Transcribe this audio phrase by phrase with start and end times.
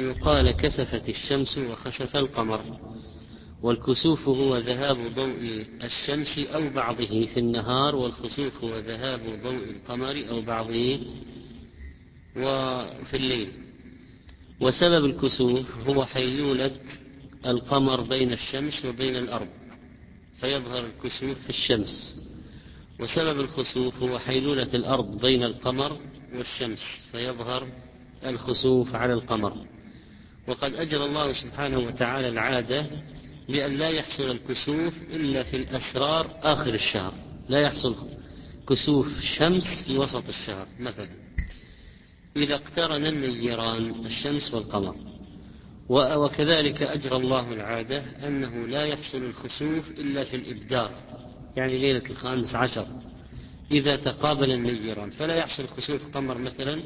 [0.00, 2.60] يقال كسفت الشمس وخسف القمر
[3.62, 10.40] والكسوف هو ذهاب ضوء الشمس أو بعضه في النهار والخسوف هو ذهاب ضوء القمر أو
[10.40, 10.98] بعضه
[12.36, 13.48] وفي الليل.
[14.60, 16.70] وسبب الكسوف هو حيولة
[17.46, 19.48] القمر بين الشمس وبين الأرض
[20.40, 22.20] فيظهر الكسوف في الشمس.
[23.00, 25.98] وسبب الخسوف هو حيلولة الأرض بين القمر
[26.34, 26.80] والشمس
[27.12, 27.68] فيظهر
[28.26, 29.75] الخسوف على القمر.
[30.48, 32.86] وقد أجرى الله سبحانه وتعالى العادة
[33.48, 37.14] لأن لا يحصل الكسوف إلا في الأسرار آخر الشهر.
[37.48, 37.96] لا يحصل
[38.68, 41.08] كسوف الشمس في وسط الشهر مثلا.
[42.36, 44.96] إذا اقترن النيران الشمس والقمر.
[45.88, 50.90] وكذلك أجرى الله العادة أنه لا يحصل الخسوف إلا في الإبدار.
[51.56, 52.86] يعني ليلة الخامس عشر.
[53.70, 55.10] إذا تقابل النيران.
[55.10, 56.80] فلا يحصل خسوف قمر مثلا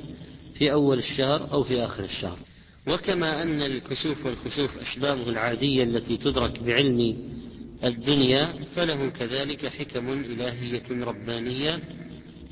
[0.55, 2.39] في أول الشهر أو في آخر الشهر.
[2.87, 7.17] وكما أن الكسوف والخسوف أسبابه العادية التي تدرك بعلم
[7.85, 11.81] الدنيا فله كذلك حكم إلهية ربانية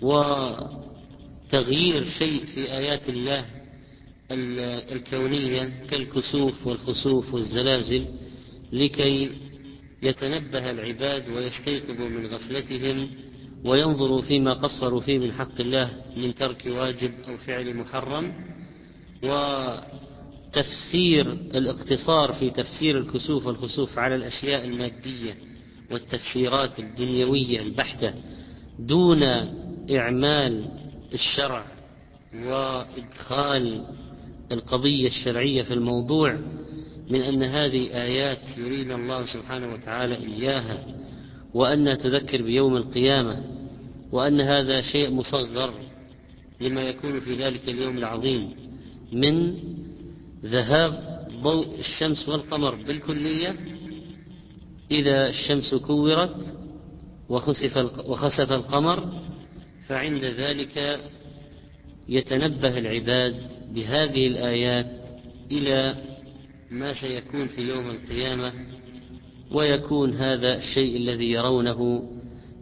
[0.02, 3.44] وتغيير شيء في آيات الله
[4.92, 8.04] الكونية كالكسوف والخسوف والزلازل
[8.72, 9.30] لكي
[10.02, 13.08] يتنبه العباد ويستيقظوا من غفلتهم
[13.64, 18.32] وينظروا فيما قصروا فيه من حق الله من ترك واجب أو فعل محرم.
[20.48, 25.34] وتفسير الاقتصار في تفسير الكسوف والخسوف على الأشياء المادية
[25.90, 28.14] والتفسيرات الدنيوية البحتة
[28.78, 29.22] دون
[29.90, 30.64] إعمال
[31.14, 31.64] الشرع
[32.34, 33.84] وإدخال
[34.52, 36.38] القضية الشرعية في الموضوع
[37.10, 40.86] من أن هذه آيات يريد الله سبحانه وتعالى إياها
[41.54, 43.44] وأنها تذكر بيوم القيامة
[44.12, 45.74] وأن هذا شيء مصغر
[46.60, 48.50] لما يكون في ذلك اليوم العظيم
[49.12, 49.56] من
[50.44, 53.56] ذهاب ضوء الشمس والقمر بالكلية
[54.90, 56.54] إذا الشمس كورت
[58.06, 59.12] وخسف القمر
[59.88, 61.00] فعند ذلك
[62.08, 63.36] يتنبه العباد
[63.74, 65.04] بهذه الآيات
[65.52, 65.94] إلى
[66.70, 68.52] ما سيكون في يوم القيامة
[69.52, 72.10] ويكون هذا الشيء الذي يرونه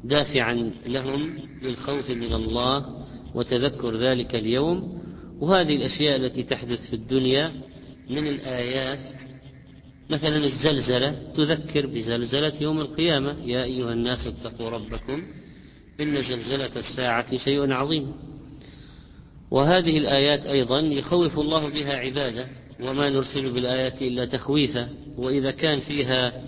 [0.04, 3.04] دافعا لهم للخوف من الله
[3.34, 5.02] وتذكر ذلك اليوم
[5.40, 7.52] وهذه الأشياء التي تحدث في الدنيا
[8.10, 8.98] من الآيات.
[10.10, 13.36] مثلا الزلزلة تذكر بزلزلة يوم القيامة.
[13.44, 15.22] يا أيها الناس اتقوا ربكم
[16.00, 18.12] إن زلزلة الساعة شيء عظيم.
[19.50, 22.46] وهذه الآيات أيضا يخوف الله بها عباده
[22.80, 24.88] وما نرسل بالآيات إلا تخويفا.
[25.16, 26.42] وإذا كان فيها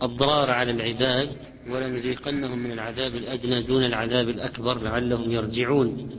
[0.00, 1.28] أضرار على العباد
[1.70, 6.10] ولنذيقنهم من العذاب الأدنى دون العذاب الأكبر لعلهم يرجعون.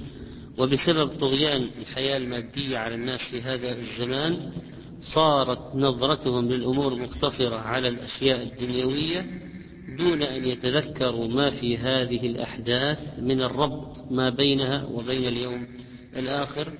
[0.57, 4.51] وبسبب طغيان الحياة المادية على الناس في هذا الزمان
[4.99, 9.25] صارت نظرتهم للأمور مقتصرة على الأشياء الدنيوية
[9.97, 15.67] دون أن يتذكروا ما في هذه الأحداث من الربط ما بينها وبين اليوم
[16.15, 16.73] الآخر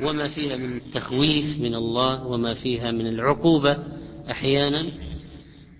[0.00, 3.78] وما فيها من التخويف من الله وما فيها من العقوبة
[4.30, 4.86] أحيانا.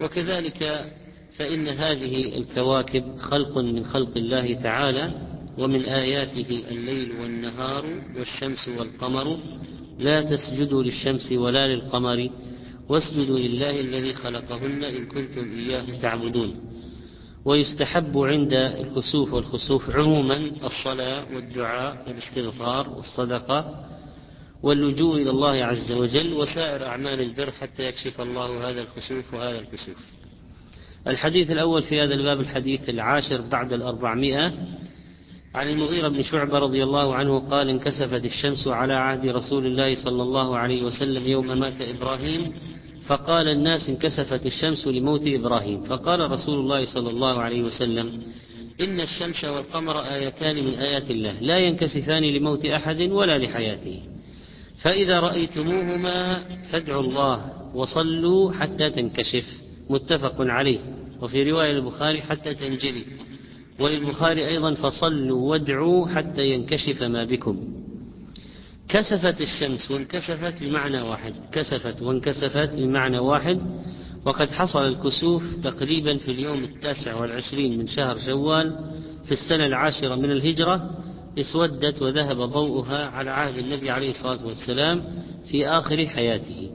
[0.00, 0.92] وكذلك
[1.38, 7.84] فإن هذه الكواكب خلق من خلق الله تعالى ومن آياته الليل والنهار
[8.16, 9.38] والشمس والقمر
[9.98, 12.30] لا تسجدوا للشمس ولا للقمر
[12.88, 16.54] واسجدوا لله الذي خلقهن إن كنتم إياه تعبدون.
[17.44, 23.84] ويستحب عند الكسوف والخسوف عموما الصلاة والدعاء والاستغفار والصدقة
[24.62, 29.96] واللجوء إلى الله عز وجل وسائر أعمال البر حتى يكشف الله هذا الخسوف وهذا الكسوف.
[31.06, 34.52] الحديث الأول في هذا الباب الحديث العاشر بعد الأربعمائة
[35.54, 40.22] عن المغيرة بن شعبة رضي الله عنه قال انكسفت الشمس على عهد رسول الله صلى
[40.22, 42.52] الله عليه وسلم يوم مات إبراهيم
[43.06, 45.84] فقال الناس انكسفت الشمس لموت إبراهيم.
[45.84, 48.22] فقال رسول الله صلى الله عليه وسلم
[48.80, 54.02] إن الشمس والقمر آيتان من آيات الله لا ينكسفان لموت أحد ولا لحياته.
[54.78, 59.46] فإذا رأيتموهما فادعوا الله وصلوا حتى تنكشف.
[59.90, 60.78] متفق عليه.
[61.20, 63.04] وفي رواية البخاري حتى تنجلي.
[63.80, 67.58] وللبخاري أيضا فصلوا وادعوا حتى ينكشف ما بكم.
[68.88, 71.34] كسفت الشمس وانكسفت بمعنى واحد.
[71.52, 73.60] كسفت وانكسفت بمعنى واحد.
[74.24, 78.76] وقد حصل الكسوف تقريبا في اليوم التاسع والعشرين من شهر شوال
[79.24, 80.90] في السنة العاشرة من الهجرة
[81.38, 85.02] اسودت وذهب ضوءها على عهد النبي عليه الصلاة والسلام
[85.50, 86.70] في آخر حياته.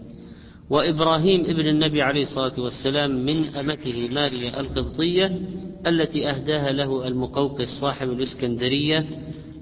[0.69, 5.39] وإبراهيم ابن النبي عليه الصلاة والسلام من أمته ماريا القبطية
[5.87, 9.05] التي أهداها له المقوقس صاحب الإسكندرية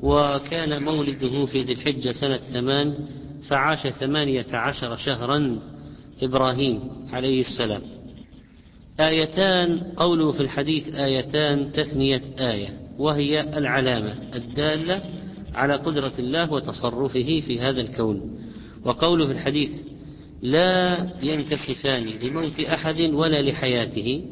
[0.03, 2.93] وكان مولده في ذي الحجة سنة ثمان
[3.47, 5.59] فعاش ثمانية عشر شهرا
[6.21, 6.79] إبراهيم
[7.11, 7.81] عليه السلام.
[8.99, 15.01] آيتان قوله في الحديث آيتان تثنية آية وهي العلامة الدالة
[15.53, 18.39] على قدرة الله وتصرفه في هذا الكون.
[18.85, 19.71] وقوله في الحديث
[20.41, 24.23] لا ينكسفان لموت أحد ولا لحياته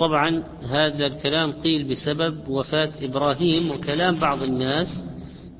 [0.00, 5.04] طبعا هذا الكلام قيل بسبب وفاة إبراهيم وكلام بعض الناس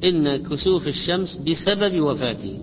[0.04, 2.58] إن كسوف الشمس بسبب وفاته.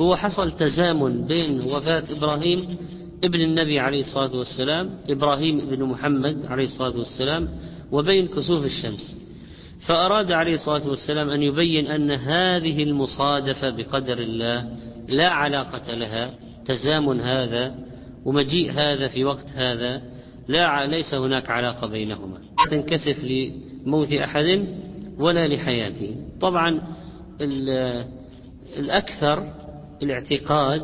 [0.00, 2.76] هو حصل تزامن بين وفاة إبراهيم
[3.24, 7.48] ابن النبي عليه الصلاة والسلام إبراهيم ابن محمد عليه الصلاة والسلام
[7.92, 9.16] وبين كسوف الشمس.
[9.86, 14.68] فأراد عليه الصلاة والسلام أن يبين أن هذه المصادفة بقدر الله
[15.08, 16.30] لا علاقة لها
[16.66, 17.74] تزامن هذا
[18.24, 20.17] ومجيء هذا في وقت هذا.
[20.48, 22.34] لا ليس هناك علاقة بينهما.
[22.36, 24.66] لا تنكسف لموت أحد
[25.18, 26.16] ولا لحياته.
[26.40, 26.82] طبعا
[28.78, 29.52] الأكثر
[30.02, 30.82] الاعتقاد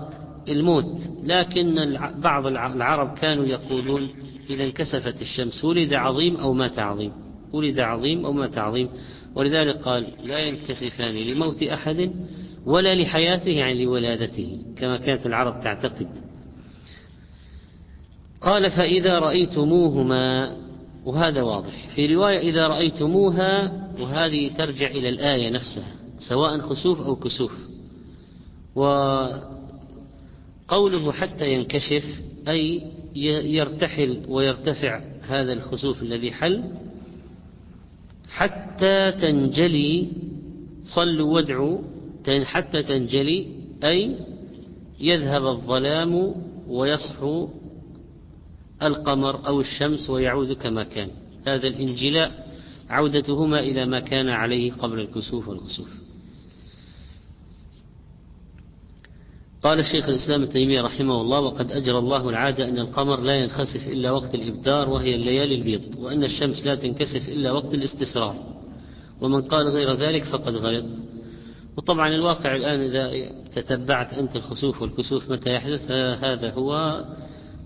[0.49, 4.08] الموت لكن بعض العرب كانوا يقولون
[4.50, 7.12] إذا انكسفت الشمس ولد عظيم أو مات عظيم.
[7.52, 8.88] ولد عظيم أو مات عظيم.
[9.34, 12.10] ولذلك قال لا ينكسفان لموت أحد
[12.67, 16.08] ولا لحياته يعني لولادته كما كانت العرب تعتقد.
[18.44, 20.56] قال فإذا رأيتموهما
[21.05, 21.88] وهذا واضح.
[21.94, 27.52] في رواية إذا رأيتموها وهذه ترجع إلى الآية نفسها سواء خسوف أو كسوف.
[28.75, 29.52] وقوله
[31.12, 32.05] حتى ينكشف
[32.49, 32.82] أي
[33.14, 36.64] يرتحل ويرتفع هذا الخسوف الذي حل
[38.29, 40.08] حتى تنجلي
[40.85, 41.79] صلوا وادعوا
[42.44, 43.46] حتى تنجلي
[43.85, 44.17] أي
[45.00, 46.35] يذهب الظلام
[46.69, 47.49] ويصحو
[48.82, 51.10] القمر أو الشمس ويعود كما كان.
[51.46, 52.46] هذا الإنجلاء
[52.90, 55.88] عودتهما إلى ما كان عليه قبل الكسوف والخسوف.
[59.62, 63.88] قال الشيخ الإسلام ابن تيمية رحمه الله وقد أجرى الله العادة أن القمر لا ينخسف
[63.92, 68.36] إلا وقت الإبدار وهي الليالي البيض وأن الشمس لا تنكسف إلا وقت الاستسرار.
[69.20, 70.84] ومن قال غير ذلك فقد غلط.
[71.76, 77.04] وطبعا الواقع الآن إذا تتبعت أنت الخسوف والكسوف متى يحدث هذا هو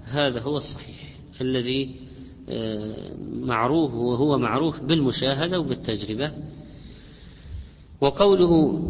[0.04, 0.97] هذا هو الصحيح.
[1.40, 1.94] الذي
[2.48, 6.32] آه، معروف وهو معروف بالمشاهدة وبالتجربة.
[8.00, 8.82] وقوله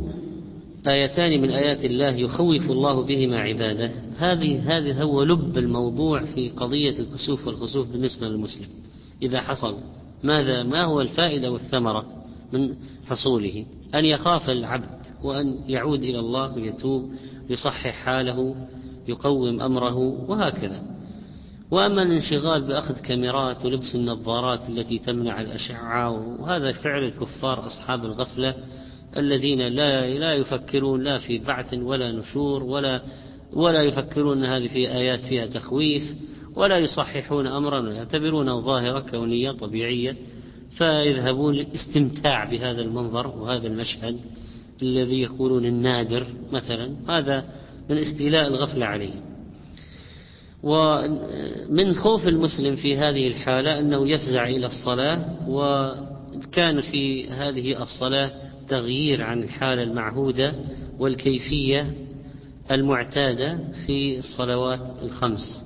[0.87, 3.91] آيتان من آيات الله يخوف الله بهما عباده.
[4.17, 8.69] هذه هذه هو لب الموضوع في قضية الكسوف والخسوف بالنسبة للمسلم.
[9.23, 9.75] إذا حصل
[10.23, 12.07] ماذا ما هو الفائدة والثمرة
[12.53, 12.75] من
[13.07, 17.13] حصوله؟ أن يخاف العبد وأن يعود إلى الله ويتوب
[17.51, 18.55] يصحح حاله
[19.09, 19.97] يقوم أمره
[20.29, 20.98] وهكذا.
[21.71, 26.11] وأما الانشغال بأخذ كاميرات ولبس النظارات التي تمنع الأشعة
[26.41, 28.55] وهذا فعل الكفار أصحاب الغفلة
[29.17, 33.03] الذين لا لا يفكرون لا في بعث ولا نشور ولا
[33.53, 36.15] ولا يفكرون أن هذه في آيات فيها تخويف
[36.57, 40.17] ولا يصححون أمرا يعتبرونه ظاهرة كونية طبيعية.
[40.71, 44.19] فيذهبون للاستمتاع بهذا المنظر وهذا المشهد
[44.83, 46.97] الذي يقولون النادر مثلا.
[47.09, 47.45] هذا
[47.91, 49.28] من استيلاء الغفلة عليه
[50.63, 58.33] ومن خوف المسلم في هذه الحالة أنه يفزع إلى الصلاة وكان في هذه الصلاة
[58.69, 60.55] تغيير عن الحالة المعهودة
[60.99, 61.95] والكيفية
[62.71, 65.65] المعتادة في الصلوات الخمس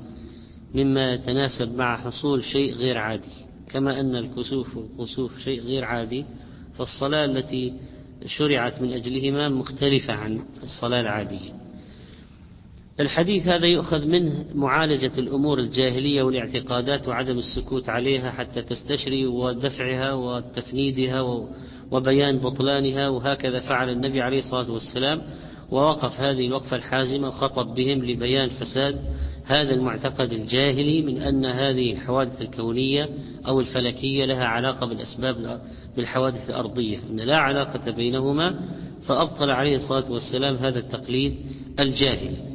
[0.74, 3.32] مما يتناسب مع حصول شيء غير عادي.
[3.70, 6.24] كما أن الكسوف والخسوف شيء غير عادي
[6.74, 7.72] فالصلاة التي
[8.26, 11.61] شرعت من أجلهما مختلفة عن الصلاة العادية.
[13.02, 21.46] الحديث هذا يؤخذ منه معالجة الأمور الجاهلية والاعتقادات وعدم السكوت عليها حتى تستشري ودفعها وتفنيدها
[21.90, 25.22] وبيان بطلانها وهكذا فعل النبي عليه الصلاة والسلام.
[25.70, 29.00] ووقف هذه الوقفة الحازمة وخطب بهم لبيان فساد
[29.44, 33.08] هذا المعتقد الجاهلي من أن هذه الحوادث الكونية
[33.46, 35.60] أو الفلكية لها علاقة بالأسباب
[35.96, 36.98] بالحوادث الأرضية.
[37.10, 38.60] أن لا علاقة بينهما
[39.06, 41.36] فأبطل عليه الصلاة والسلام هذا التقليد
[41.80, 42.51] الجاهلي.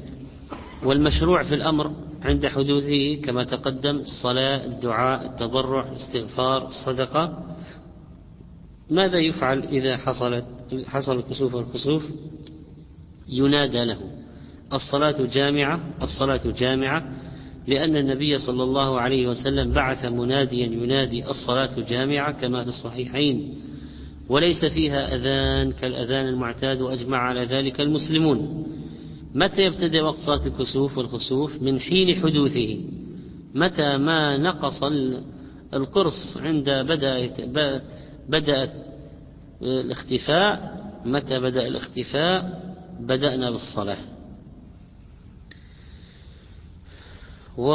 [0.83, 1.91] والمشروع في الأمر
[2.23, 7.55] عند حدوثه كما تقدم الصلاة الدعاء التضرع الاستغفار الصدقة.
[8.89, 10.45] ماذا يفعل إذا حصلت
[10.85, 12.05] حصل الكسوف والكسوف؟
[13.29, 13.99] ينادى له.
[14.73, 17.11] الصلاة جامعة الصلاة جامعة
[17.67, 23.53] لأن النبي صلى الله عليه وسلم بعث مناديا ينادي الصلاة جامعة كما في الصحيحين.
[24.29, 28.67] وليس فيها أذان كالأذان المعتاد وأجمع على ذلك المسلمون.
[29.37, 32.85] متى يبتدئ وقت صلاة الكسوف والخسوف؟ من حين حدوثه.
[33.55, 34.83] متى ما نقص
[35.73, 37.41] القرص عند بدأت
[38.29, 38.73] بدأت
[39.61, 42.61] الاختفاء؟ متى بدأ الاختفاء؟
[42.99, 43.97] بدأنا بالصلاة.
[47.57, 47.71] و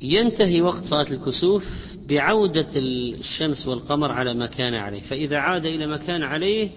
[0.00, 1.64] ينتهي وقت صلاة الكسوف
[2.08, 5.02] بعودة الشمس والقمر على ما كان عليه.
[5.02, 6.70] فإذا عاد إلى ما كان عليه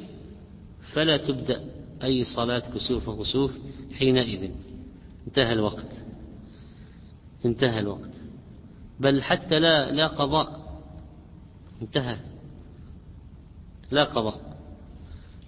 [0.98, 1.62] فلا تبدأ
[2.04, 3.58] أي صلاة كسوف وخسوف
[3.94, 4.50] حينئذ.
[5.28, 6.06] انتهى الوقت.
[7.46, 8.16] انتهى الوقت.
[9.00, 10.80] بل حتى لا لا قضاء.
[11.82, 12.18] انتهى.
[13.92, 14.58] لا قضاء.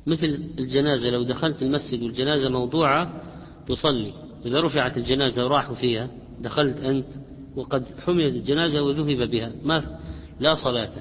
[0.07, 3.21] مثل الجنازة لو دخلت المسجد والجنازة موضوعة
[3.67, 4.13] تصلي.
[4.45, 7.07] إذا رفعت الجنازة وراحوا فيها دخلت أنت
[7.55, 9.51] وقد حملت الجنازة وذهب بها.
[9.63, 9.99] ما
[10.39, 10.93] لا صلاة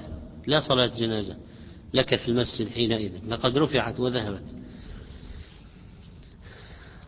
[0.47, 1.35] لا صلاة جنازة.
[1.93, 4.45] لك في المسجد حينئذ لقد رفعت وذهبت.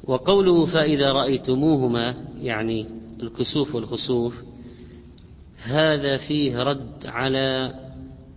[0.03, 2.85] وقوله فإذا رأيتموهما يعني
[3.23, 4.41] الكسوف والخسوف
[5.63, 7.75] هذا فيه رد على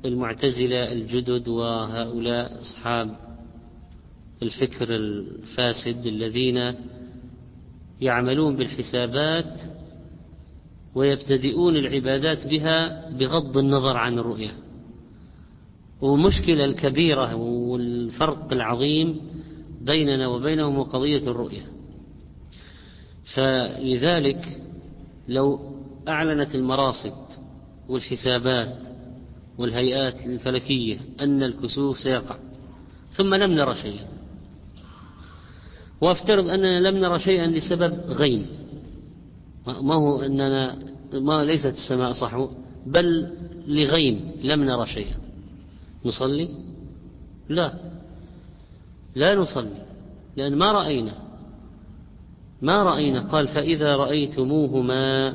[0.04, 3.16] المعتزلة الجدد وهؤلاء أصحاب
[4.42, 6.74] الفكر الفاسد الذين
[8.00, 9.60] يعملون بالحسابات
[10.94, 14.63] ويبتدئون العبادات بها بغض النظر عن الرؤية.
[16.00, 19.20] والمشكلة الكبيرة والفرق العظيم
[19.80, 21.66] بيننا وبينهم قضية الرؤية.
[23.34, 24.60] فلذلك
[25.28, 25.60] لو
[26.08, 27.14] أعلنت المراصد
[27.88, 28.76] والحسابات
[29.58, 32.36] والهيئات الفلكية أن الكسوف سيقع
[33.12, 34.06] ثم لم نرى شيئا.
[36.00, 38.46] وافترض أننا لم نرى شيئا لسبب غيم
[39.66, 40.78] ما هو أننا
[41.14, 42.48] ما ليست السماء صحو
[42.86, 43.32] بل
[43.66, 45.23] لغيم لم نرى شيئا.
[46.04, 46.48] نصلي؟
[47.48, 47.74] لا.
[49.14, 49.84] لا نصلي
[50.36, 51.14] لأن ما رأينا.
[52.62, 53.20] ما رأينا.
[53.20, 55.34] قال فإذا رأيتموهما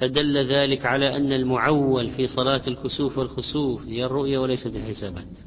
[0.00, 5.38] فدل ذلك على أن المعول في صلاة الكسوف والخسوف هي الرؤية وليست الحسابات.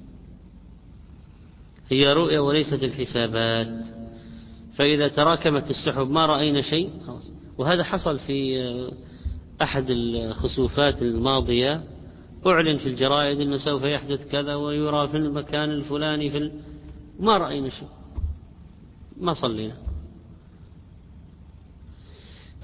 [1.90, 3.86] هي رؤية وليست الحسابات.
[4.76, 7.32] فإذا تراكمت السحب ما رأينا شيء خلاص.
[7.58, 8.60] وهذا حصل في
[9.62, 11.84] أحد الخسوفات الماضية.
[12.48, 16.52] أعلن في الجرائد أنه سوف يحدث كذا ويرى في المكان الفلاني في.
[17.20, 17.88] ما رأينا شيء.
[19.18, 19.74] ما صلينا.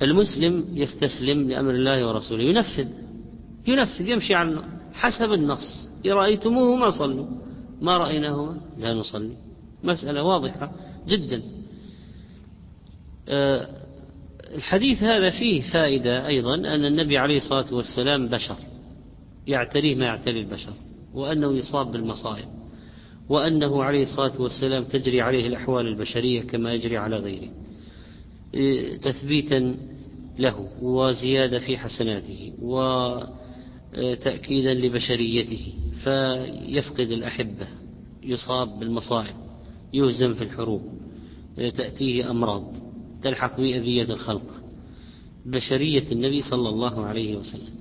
[0.02, 2.44] المسلم يستسلم لأمر الله ورسوله.
[2.44, 2.88] ينفذ.
[3.68, 4.08] ينفذ.
[4.10, 4.62] يمشي على
[4.94, 5.90] حسب النص.
[6.06, 7.28] رأيتموه ما صلوا.
[7.82, 9.36] ما رأيناهما لا نصلي.
[9.84, 10.72] مسألة واضحة
[11.08, 11.42] جدا.
[13.30, 13.68] آه،
[14.56, 18.56] الحديث هذا فيه فائدة أيضا أن النبي عليه الصلاة والسلام بشر.
[19.48, 20.74] يعتريه ما يعتري البشر
[21.14, 22.48] وأنه يصاب بالمصائب
[23.30, 27.50] وأنه عليه الصلاة والسلام تجري عليه الأحوال البشرية كما يجري على غيره
[28.98, 29.76] تثبيتا
[30.40, 32.54] له وزيادة في حسناته
[33.94, 37.68] وتأكيدا لبشريته فيفقد الأحبة
[38.24, 39.36] يصاب بالمصائب
[39.94, 40.82] يهزم في الحروب
[41.58, 42.76] تأتيه أمراض
[43.22, 44.62] تلحق بأذية الخلق.
[45.46, 47.81] بشرية النبي صلى الله عليه وسلم.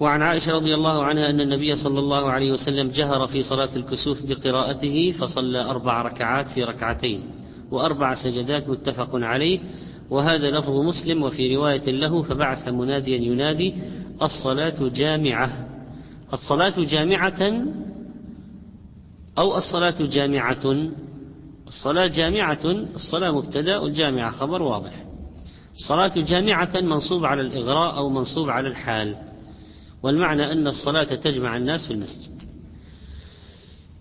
[0.00, 4.22] وعن عائشة رضي الله عنها أن النبي صلى الله عليه وسلم جهر في صلاة الكسوف
[4.26, 7.22] بقراءته فصلى أربع ركعات في ركعتين
[7.70, 9.60] وأربع سجدات متفق عليه
[10.10, 13.74] وهذا لفظ مسلم وفي رواية له فبعث مناديا ينادي
[14.22, 15.68] الصلاة جامعة.
[16.32, 17.62] الصلاة جامعة
[19.38, 20.88] أو الصلاة جامعة؟
[21.66, 22.64] الصلاة جامعة
[22.94, 24.92] الصلاة مبتدأ والجامعة خبر واضح.
[25.74, 29.16] الصلاة جامعة منصوب على الإغراء أو منصوب على الحال.
[30.02, 32.42] والمعنى أن الصلاة تجمع الناس في المسجد.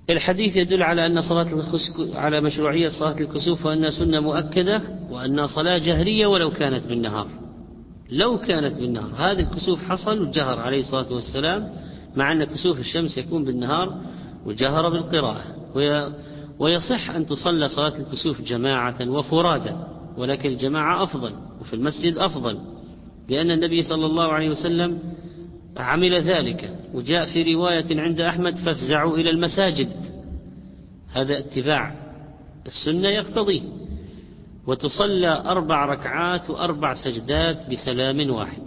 [0.09, 1.47] الحديث يدل على أن صلاة
[2.15, 7.27] على مشروعية صلاة الكسوف وأنها سنة مؤكدة وأنها صلاة جهرية ولو كانت بالنهار.
[8.09, 9.13] لو كانت بالنهار.
[9.15, 11.69] هذا الكسوف حصل وجهر عليه الصلاة والسلام
[12.15, 14.01] مع أن كسوف الشمس يكون بالنهار
[14.45, 15.43] وجهر بالقراءة.
[16.59, 19.75] ويصح أن تصلى صلاة الكسوف جماعة وفرادى
[20.17, 22.59] ولكن الجماعة أفضل وفي المسجد أفضل
[23.29, 24.99] لأن النبي صلى الله عليه وسلم
[25.77, 29.89] عمل ذلك وجاء في رواية عند أحمد فافزعوا إلى المساجد.
[31.13, 31.95] هذا اتباع
[32.65, 33.61] السنة يقتضيه.
[34.67, 38.63] وتصلى أربع ركعات وأربع سجدات بسلام واحد.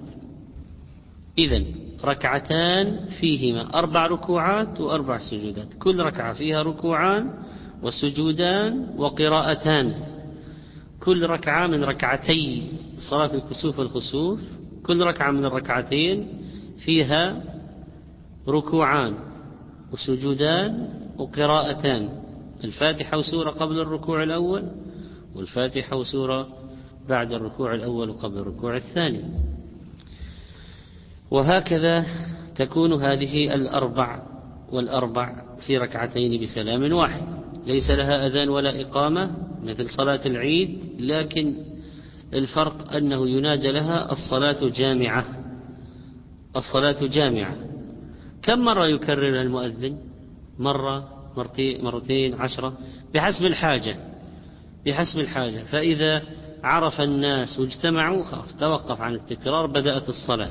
[1.39, 1.63] إذا
[2.05, 5.75] ركعتان فيهما أربع ركوعات وأربع سجودات.
[5.75, 7.31] كل ركعة فيها ركوعان
[7.83, 9.95] وسجودان وقراءتان.
[11.01, 14.41] كل ركعة من ركعتي صلاة الكسوف والخسوف
[14.83, 16.29] كل ركعة من الركعتين
[16.85, 17.43] فيها
[18.49, 19.15] ركوعان
[19.93, 22.09] وسجودان وقراءتان
[22.65, 24.69] الفاتحة وسورة قبل الركوع الأول
[25.35, 26.49] والفاتحة وسورة
[27.09, 29.25] بعد الركوع الأول وقبل الركوع الثاني.
[31.31, 32.07] وهكذا
[32.55, 34.23] تكون هذه الأربع
[34.73, 37.27] والأربع في ركعتين بسلام واحد.
[37.67, 39.31] ليس لها أذان ولا إقامة
[39.65, 41.55] مثل صلاة العيد لكن
[42.35, 45.25] الفرق أنه ينادى لها الصلاة جامعة.
[46.57, 47.57] الصلاة جامعة.
[48.43, 49.99] كم مرة يكررها المؤذن؟
[50.59, 51.09] مرة
[51.83, 52.79] مرتين عشرة؟
[53.15, 53.97] بحسب الحاجة
[54.87, 55.65] بحسب الحاجة.
[55.65, 56.23] فإذا
[56.65, 60.51] عرف الناس واجتمعوا خلاص توقف عن التكرار بدأت الصلاة.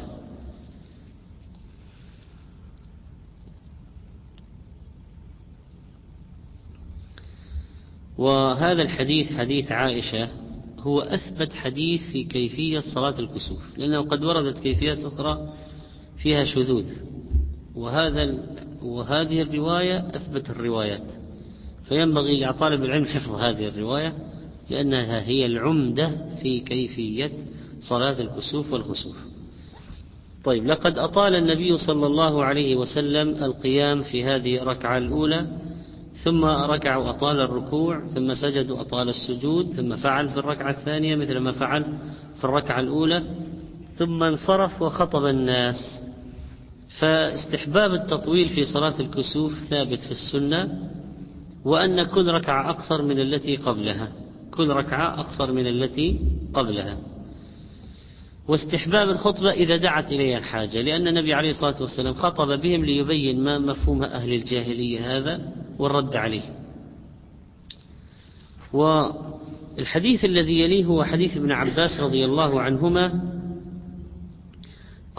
[8.17, 10.29] وهذا الحديث حديث عائشة
[10.79, 13.77] هو أثبت حديث في كيفية صلاة الكسوف.
[13.77, 15.53] لأنه قد وردت كيفيات أخرى
[16.21, 16.85] فيها شذوذ.
[17.75, 18.33] وهذا
[18.81, 21.11] وهذه الرواية أثبت الروايات.
[21.89, 24.13] فينبغي لطالب العلم حفظ هذه الرواية
[24.69, 27.31] لأنها هي العمدة في كيفية
[27.81, 29.25] صلاة الكسوف والخسوف
[30.43, 35.47] طيب لقد أطال النبي صلى الله عليه وسلم القيام في هذه الركعة الأولى
[36.23, 41.51] ثم ركع وأطال الركوع ثم سجد وأطال السجود ثم فعل في الركعة الثانية مثل ما
[41.51, 41.85] فعل
[42.37, 43.23] في الركعة الأولى
[43.97, 46.08] ثم انصرف وخطب الناس.
[46.89, 50.89] فاستحباب التطويل في صلاة الكسوف ثابت في السنة
[51.65, 54.11] وأن كل ركعة أقصر من التي قبلها
[54.51, 56.19] كل ركعة أقصر من التي
[56.53, 56.97] قبلها.
[58.47, 63.59] واستحباب الخطبة إذا دعت إليها الحاجة لأن النبي عليه الصلاة والسلام خطب بهم ليبين ما
[63.59, 65.41] مفهوم أهل الجاهلية هذا
[65.79, 66.43] والرد عليه.
[68.73, 73.38] والحديث الذي يليه هو حديث ابن عباس رضي الله عنهما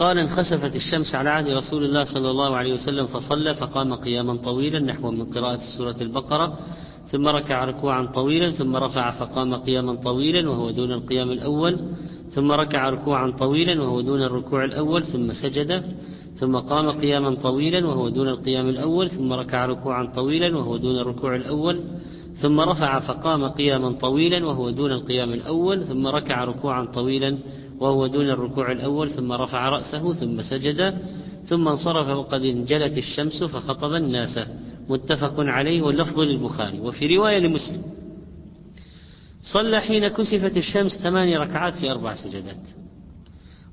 [0.01, 4.79] قال انخسفت الشمس على عهد رسول الله صلى الله عليه وسلم فصلى فقام قياما طويلا
[4.79, 6.59] نحو من قراءة سورة البقرة
[7.11, 11.79] ثم ركع ركوعا طويلا ثم رفع فقام قياما طويلا وهو دون القيام الأول
[12.29, 15.83] ثم ركع ركوعا طويلا وهو دون الركوع الأول ثم سجد
[16.39, 21.35] ثم قام قياما طويلا وهو دون القيام الأول ثم ركع ركوعا طويلا وهو دون الركوع
[21.35, 21.83] الأول
[22.41, 27.37] ثم رفع فقام قياما طويلا وهو دون القيام الأول ثم ركع ركوعا طويلا
[27.81, 30.97] وهو دون الركوع الأول ثم رفع رأسه ثم سجد
[31.45, 34.39] ثم انصرف وقد انجلت الشمس فخطب الناس.
[34.89, 36.79] متفق عليه واللفظ للبخاري.
[36.79, 37.81] وفي رواية لمسلم
[39.53, 42.67] صلى حين كسفت الشمس ثماني ركعات في أربع سجدات.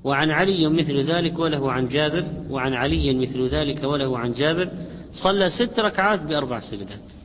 [0.03, 4.69] وعن علي مثل ذلك وله عن جابر وعن علي مثل ذلك وله عن جابر
[5.11, 7.18] صلى ست ركعات بأربع سجدات.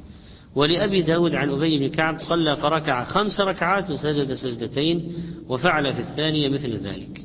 [0.55, 5.13] ولأبي داود عن أبي بن كعب صلى فركع خمس ركعات وسجد سجدتين
[5.49, 7.23] وفعل في الثانية مثل ذلك.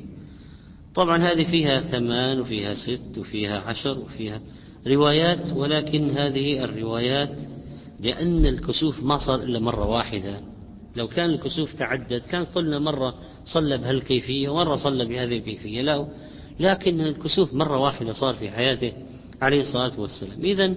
[0.94, 4.40] طبعا هذه فيها ثمان وفيها ست وفيها عشر وفيها
[4.86, 7.40] روايات ولكن هذه الروايات
[8.00, 10.40] لأن الكسوف ما صار إلا مرة واحدة.
[10.96, 13.14] لو كان الكسوف تعدد كان قلنا مرة
[13.44, 16.08] صلى بهالكيفية ومرة صلى بهذه الكيفية لا.
[16.60, 18.92] لكن الكسوف مرة واحدة صار في حياته
[19.42, 20.44] عليه الصلاة والسلام.
[20.44, 20.74] إذا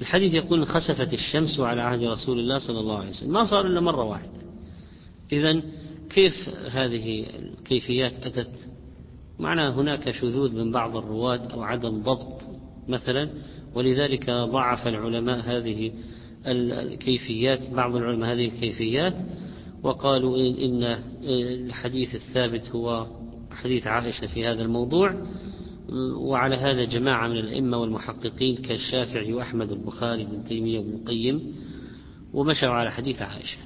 [0.00, 3.32] الحديث يقول خسفت الشمس على عهد رسول الله صلى الله عليه وسلم.
[3.32, 4.40] ما صار إلا مرة واحدة.
[5.32, 5.62] إذا
[6.10, 8.68] كيف هذه الكيفيات أتت؟
[9.38, 12.42] معنى هناك شذوذ من بعض الرواة أو عدم ضبط
[12.88, 13.30] مثلا
[13.74, 15.92] ولذلك ضعف العلماء هذه
[16.46, 19.14] الكيفيات بعض العلماء هذه الكيفيات
[19.82, 20.98] وقالوا إن
[21.66, 23.06] الحديث الثابت هو
[23.50, 25.26] حديث عائشة في هذا الموضوع.
[26.16, 31.54] وعلى هذا جماعة من الأئمة والمحققين كالشافعي وأحمد البخاري بن تيمية وابن القيم
[32.34, 33.58] ومشوا على حديث عائشة.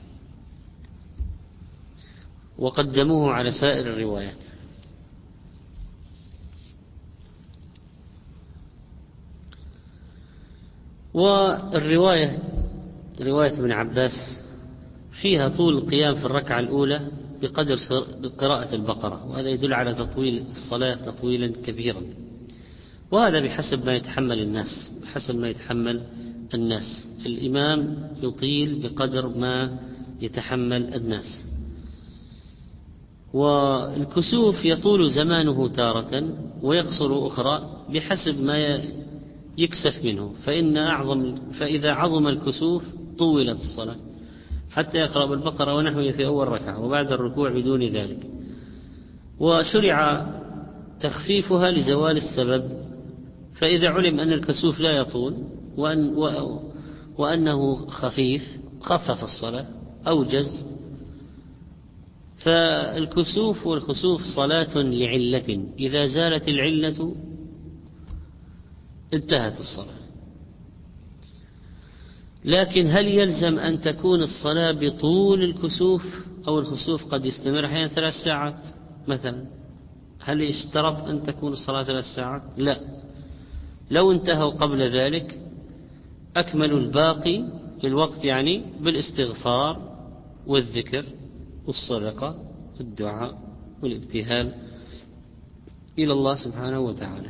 [2.59, 4.51] وقدموه على سائر الروايات.
[11.15, 12.39] والرواية
[13.21, 14.41] رواية ابن عباس
[15.23, 17.09] فيها طول القيام في الركعة الأولى
[17.43, 17.79] بقدر
[18.39, 22.03] قراءة البقرة وهذا يدل على تطويل الصلاة تطويلا كبيرا.
[23.11, 26.03] وهذا بحسب ما يتحمل الناس بحسب ما يتحمل
[26.55, 27.09] الناس.
[27.27, 29.79] الإمام يطيل بقدر ما
[30.21, 31.47] يتحمل الناس.
[33.33, 38.81] والكسوف يطول زمانه تارة ويقصر أخرى بحسب ما
[39.59, 40.35] يكسف منه.
[40.45, 42.85] فإن أعظم فإذا عظم الكسوف
[43.19, 43.97] طولت الصلاة.
[44.71, 48.31] حتى يقرأ بالبقرة ونحوه في أول ركعة وبعد الركوع بدون ذلك.
[49.41, 50.27] وشرع
[51.01, 52.81] تخفيفها لزوال السبب
[53.55, 55.37] فإذا علم أن الكسوف لا يطول
[55.77, 56.15] وأن
[57.19, 58.43] وأنه خفيف
[58.81, 59.67] خفف الصلاة
[60.07, 60.67] أوجز.
[62.37, 67.15] فالكسوف والخسوف صلاة لعلة إذا زالت العلة
[69.15, 70.00] انتهت الصلاة.
[72.45, 78.67] لكن هل يلزم أن تكون الصلاة بطول الكسوف أو الكسوف قد يستمر أحيانا ثلاث ساعات
[79.09, 79.47] مثلا؟
[80.21, 82.81] هل اشترط أن تكون الصلاة ثلاث ساعات؟ لا.
[83.91, 85.41] لو انتهوا قبل ذلك
[86.37, 87.45] أكملوا الباقي
[87.85, 89.91] الوقت يعني بالاستغفار
[90.47, 91.05] والذكر
[91.67, 92.35] والصدقة
[92.79, 93.39] والدعاء
[93.83, 94.53] والابتهال
[95.99, 97.29] إلى الله سبحانه وتعالى.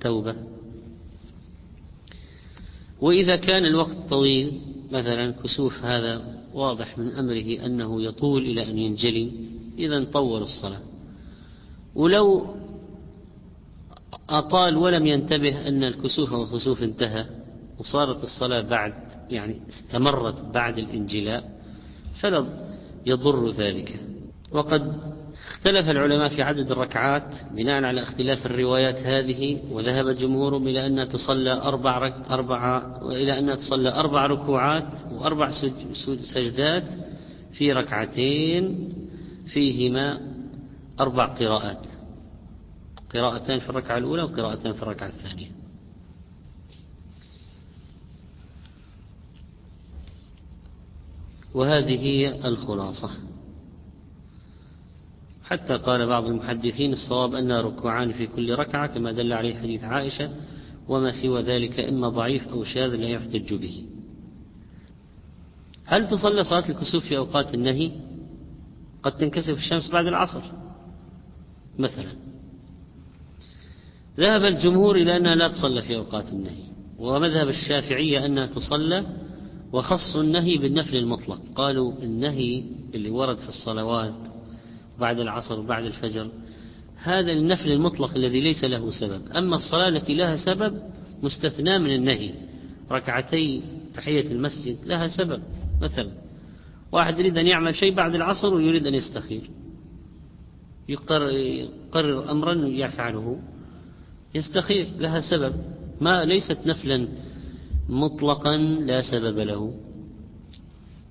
[0.00, 0.55] توبة.
[3.00, 4.60] وإذا كان الوقت طويل
[4.92, 9.32] مثلا كسوف هذا واضح من أمره أنه يطول إلى أن ينجلي
[9.78, 10.80] إذا طول الصلاة.
[11.94, 12.46] ولو
[14.28, 17.26] أطال ولم ينتبه أن الكسوف والخسوف انتهى
[17.78, 18.94] وصارت الصلاة بعد
[19.30, 21.60] يعني استمرت بعد الانجلاء
[22.20, 22.46] فلا
[23.06, 24.00] يضر ذلك.
[24.52, 25.15] وقد
[25.50, 31.52] اختلف العلماء في عدد الركعات بناء على اختلاف الروايات هذه وذهب جمهورهم إلى أن تصلى
[31.52, 35.50] أربع رك أربع إلى أن تصلى أربع ركوعات وأربع
[36.22, 36.90] سجدات
[37.52, 38.88] في ركعتين
[39.46, 40.20] فيهما
[41.00, 41.86] أربع قراءات.
[43.14, 45.50] قراءتان في الركعة الأولى وقراءتان في الركعة الثانية.
[51.54, 53.10] وهذه هي الخلاصة.
[55.46, 60.30] حتى قال بعض المحدثين الصواب أن ركوعان في كل ركعة كما دل عليه حديث عائشة
[60.88, 63.84] وما سوى ذلك إما ضعيف أو شاذ لا يحتج به.
[65.84, 67.90] هل تصلى صلاة الكسوف في أوقات النهي؟
[69.02, 70.42] قد تنكسف الشمس بعد العصر
[71.78, 72.12] مثلا.
[74.18, 76.64] ذهب الجمهور إلى أنها لا تصلى في أوقات النهي
[76.98, 79.06] ومذهب الشافعية أنها تصلى
[79.72, 81.40] وخصوا النهي بالنفل المطلق.
[81.54, 84.35] قالوا النهي اللي ورد في الصلوات
[85.00, 86.28] بعد العصر وبعد الفجر.
[86.96, 89.22] هذا النفل المطلق الذي ليس له سبب.
[89.36, 90.82] أما الصلاة التي لها سبب
[91.22, 92.34] مستثنى من النهي.
[92.90, 93.62] ركعتي
[93.94, 95.42] تحية المسجد لها سبب
[95.82, 96.10] مثلا.
[96.92, 99.50] واحد يريد أن يعمل شيء بعد العصر ويريد أن يستخير.
[100.88, 103.40] يقرر أمرا يفعله
[104.34, 105.54] يستخير لها سبب.
[106.00, 107.08] ما ليست نفلا
[107.88, 109.74] مطلقا لا سبب له.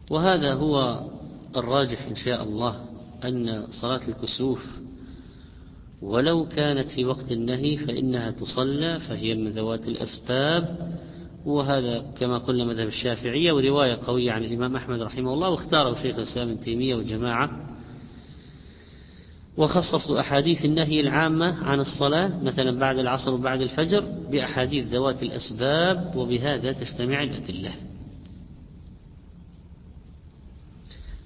[0.09, 0.99] وهذا هو
[1.57, 2.85] الراجح إن شاء الله.
[3.27, 4.65] أن صلاة الكسوف
[6.01, 10.91] ولو كانت في وقت النهي فإنها تصلى فهي من ذوات الأسباب
[11.45, 16.49] وهذا كما قلنا مذهب الشافعية ورواية قوية عن الإمام أحمد رحمه الله واختاره شيخ الإسلام
[16.49, 17.75] ابن تيمية وجماعة
[19.57, 26.71] وخصصوا أحاديث النهي العامة عن الصلاة مثلا بعد العصر وبعد الفجر بأحاديث ذوات الأسباب وبهذا
[26.71, 27.71] تجتمع الأدلة.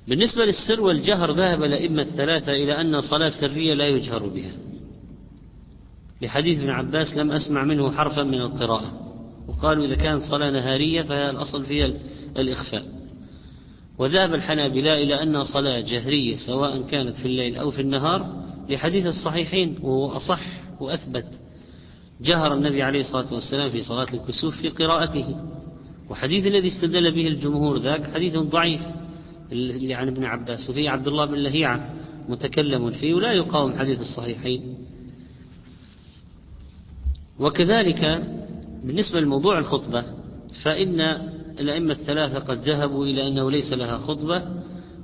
[0.10, 4.52] بالنسبة للسر والجهر ذهب الأئمة الثلاثة إلى أن صلاة سرية لا يجهر بها.
[6.22, 8.94] لحديث ابن عباس لم أسمع منه حرفا من القراءة.
[9.48, 11.94] وقالوا إذا كانت صلاة نهارية فهي الأصل فيها
[12.38, 12.86] الإخفاء.
[13.98, 19.78] وذهب الحنابلة إلى أنها صلاة جهرية سواء كانت في الليل أو في النهار لحديث الصحيحين
[19.82, 20.42] وهو أصح
[20.80, 21.42] وأثبت
[22.22, 25.36] جهر النبي عليه الصلاة والسلام في صلاة الكسوف في قراءته.
[26.10, 28.82] وحديث الذي استدل به الجمهور ذاك حديث ضعيف.
[29.52, 31.94] اللي عن ابن عباس وفيه عبد الله بن لهيعة
[32.30, 34.76] متكلم فيه ولا يقاوم حديث الصحيحين.
[37.40, 38.24] وكذلك
[38.84, 40.04] بالنسبة لموضوع الخطبة
[40.64, 41.02] فإن
[41.60, 44.44] الأئمة الثلاثة قد ذهبوا إلى أنه ليس لها خطبة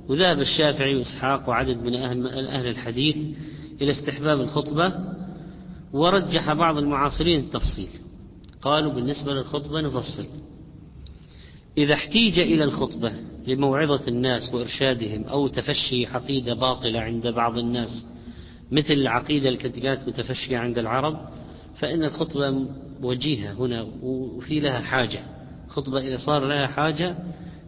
[0.08, 3.16] وذهب الشافعي وإسحاق وعدد من أهل, أهل الحديث
[3.82, 4.94] إلى استحباب الخطبة
[5.92, 7.88] ورجح بعض المعاصرين التفصيل.
[8.62, 10.26] قالوا بالنسبة للخطبة نفصل.
[11.78, 13.12] إذا احتيج إلى الخطبة
[13.46, 18.06] لموعظة الناس وإرشادهم أو تفشي عقيدة باطلة عند بعض الناس
[18.70, 21.28] مثل العقيدة التي كانت متفشية عند العرب
[21.76, 22.66] فإن الخطبة
[23.02, 25.20] وجيهة هنا وفي لها حاجة
[25.68, 27.18] خطبة إذا صار لها حاجة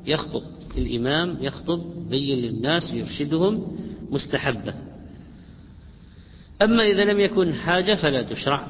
[0.07, 0.43] يخطب
[0.79, 3.79] الإمام يخطب بين للناس ويرشدهم
[4.11, 4.75] مستحبة.
[6.63, 8.67] أما إذا لم يكن حاجة فلا تشرع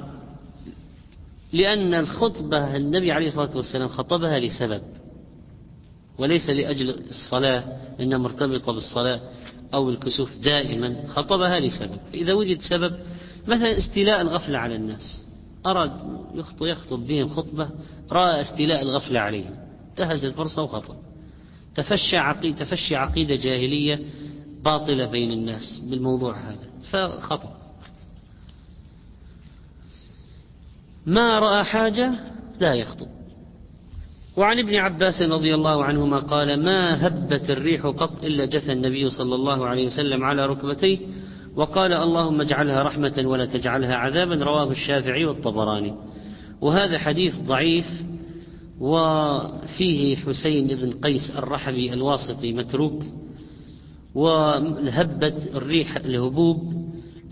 [1.53, 4.83] لأن الخطبة النبي عليه الصلاة والسلام خطبها لسبب.
[6.19, 7.65] وليس لأجل الصلاة
[8.01, 9.21] إنها مرتبطة بالصلاة
[9.75, 11.99] أو الكسوف دائما خطبها لسبب.
[12.15, 12.99] إذا وجد سبب
[13.47, 15.27] مثلا استيلاء الغفلة على الناس.
[15.67, 15.91] أراد
[16.61, 17.71] يخطب, بهم خطبة
[18.13, 19.55] رأى استيلاء الغفلة عليهم.
[19.91, 20.97] انتهز الفرصة وخطب.
[21.75, 24.01] تفشى عقيدة, تفشي عقيدة جاهلية
[24.65, 26.69] باطلة بين الناس بالموضوع هذا.
[26.91, 27.51] فخطب.
[31.07, 32.13] ما رأى حاجة؟
[32.61, 33.18] لا يخطب.
[34.39, 39.35] وعن ابن عباس رضي الله عنهما قال ما هبت الريح قط إلا جثى النبي صلى
[39.35, 40.99] الله عليه وسلم على ركبتيه
[41.57, 44.35] وقال اللهم اجعلها رحمة ولا تجعلها عذابا.
[44.45, 45.95] رواه الشافعي والطبراني.
[46.61, 47.87] وهذا حديث ضعيف
[48.81, 53.03] وفيه حسين بن قيس الرحبي الواسطي متروك
[54.15, 56.73] وهبت الريح الهبوب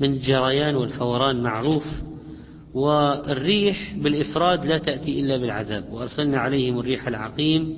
[0.01, 1.87] من الجريان والفوران معروف.
[2.77, 7.77] والريح بالإفراد لا تأتي إلا بالعذاب وأرسلنا عليهم الريح العقيم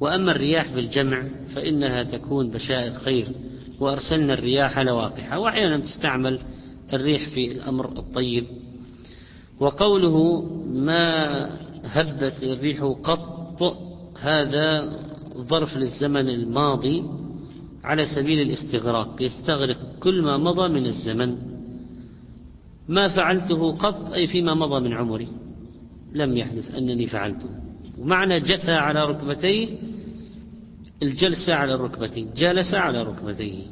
[0.00, 3.28] وأما الرياح بالجمع فإنها تكون بشائر خير
[3.80, 6.40] وأرسلنا الرياح لواقحة وأحيانا تستعمل
[6.92, 8.44] الريح في الأمر الطيب.
[9.60, 11.44] وقوله ما
[11.84, 13.78] هبت الريح قط
[14.20, 14.92] هذا
[15.36, 17.04] ظرف للزمن الماضي
[17.84, 21.49] على سبيل الاستغراق يستغرق كل ما مضى من الزمن.
[22.88, 25.28] ما فعلته قط أي فيما مضى من عمري.
[26.12, 27.48] لم يحدث أنني فعلته.
[27.98, 29.68] ومعنى جثى على ركبتيه
[31.02, 33.66] الجلسة على الركبتين جلس على ركبتيه.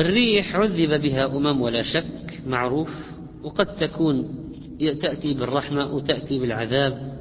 [0.00, 2.90] الريح عذب بها أمم ولا شك معروف
[3.42, 4.34] وقد تكون
[5.00, 7.18] تأتي بالرحمة وتأتي بالعذاب.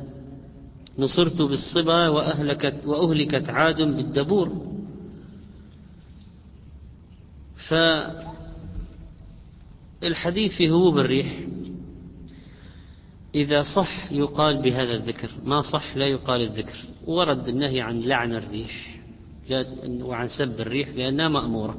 [0.99, 4.71] نصرت بالصبا وأهلكت وأهلكت عاد بالدبور.
[10.01, 11.39] فالحديث في هبوب الريح
[13.35, 16.75] إذا صح يقال بهذا الذكر ما صح لا يقال الذكر.
[17.07, 18.99] ورد النهي عن لعن الريح
[20.01, 21.77] وعن سب الريح لأنها مأمورة.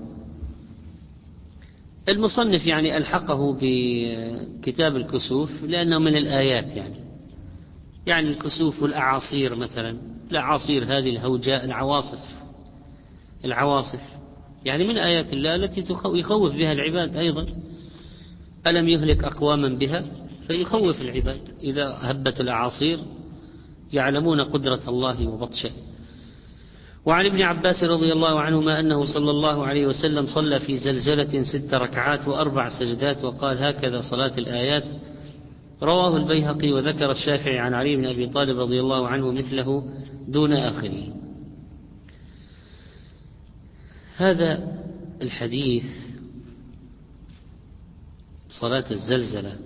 [2.09, 6.97] المصنف يعني ألحقه بكتاب الكسوف لأنه من الآيات يعني.
[8.07, 9.97] يعني الكسوف والأعاصير مثلا.
[10.31, 12.43] الأعاصير هذه الهوجاء العواصف.
[13.45, 14.01] العواصف.
[14.65, 17.47] يعني من آيات الله التي يخوف بها العباد أيضا.
[18.66, 20.05] ألم يهلك أقواما بها؟
[20.46, 21.40] فيخوف العباد.
[21.61, 22.98] إذا هبت الأعاصير
[23.92, 25.70] يعلمون قدرة الله وبطشه.
[27.07, 31.75] وعن ابن عباس رضي الله عنهما أنه صلى الله عليه وسلم صلى في زلزلة ست
[31.75, 34.85] ركعات وأربع سجدات وقال هكذا صلاة الآيات.
[35.83, 39.88] رواه البيهقي وذكر الشافعي عن علي بن أبي طالب رضي الله عنه مثله
[40.29, 41.14] دون آخره.
[44.16, 44.79] هذا
[45.22, 45.85] الحديث
[48.61, 49.59] صلاة الزلزلة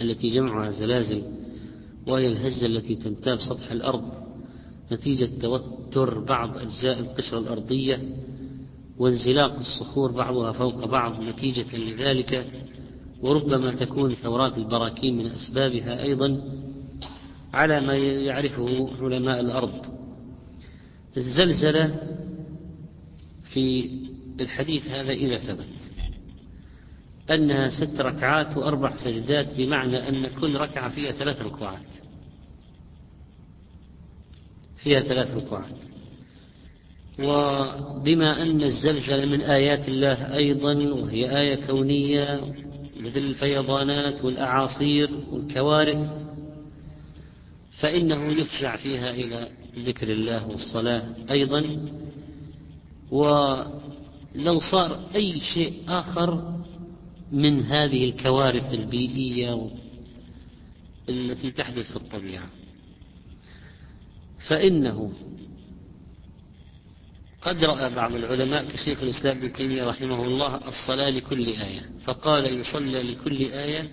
[0.00, 1.22] التي جمعها زلازل
[2.06, 4.12] وهي الهزة التي تنتاب سطح الأرض
[4.92, 8.02] نتيجة توتر بعض أجزاء القشرة الأرضية
[8.98, 12.46] وانزلاق الصخور بعضها فوق بعض نتيجة لذلك
[13.22, 16.42] وربما تكون ثورات البراكين من أسبابها أيضا
[17.52, 19.86] على ما يعرفه علماء الأرض.
[21.16, 22.02] الزلزلة
[23.42, 23.90] في
[24.40, 25.81] الحديث هذا إذا ثبت.
[27.30, 31.86] أنها ست ركعات وأربع سجدات بمعنى أن كل ركعة فيها ثلاث ركوعات.
[34.76, 35.76] فيها ثلاث ركوعات.
[37.18, 42.40] وبما أن الزلزلة من آيات الله أيضا وهي آية كونية
[43.00, 46.10] مثل الفيضانات والأعاصير والكوارث
[47.80, 51.64] فإنه يفزع فيها إلى ذكر الله والصلاة أيضا.
[53.10, 56.61] ولو صار أي شيء آخر
[57.32, 59.70] من هذه الكوارث البيئية
[61.08, 62.46] التي تحدث في الطبيعة.
[64.48, 65.12] فإنه
[67.42, 73.02] قد رأى بعض العلماء كشيخ الإسلام ابن تيمية رحمه الله الصلاة لكل آية فقال يصلى
[73.02, 73.90] لكل آية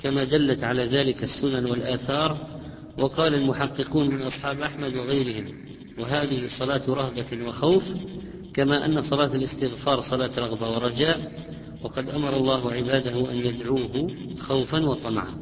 [0.00, 2.60] كما دلت على ذلك السنن والآثار
[2.98, 5.46] وقال المحققون من أصحاب أحمد وغيرهم
[5.98, 7.84] وهذه صلاة رهبة وخوف
[8.54, 11.32] كما أن صلاة الاستغفار صلاة رغبة ورجاء
[11.82, 15.34] وقد أمر الله عباده أن يدعوه خوفا وطمعا.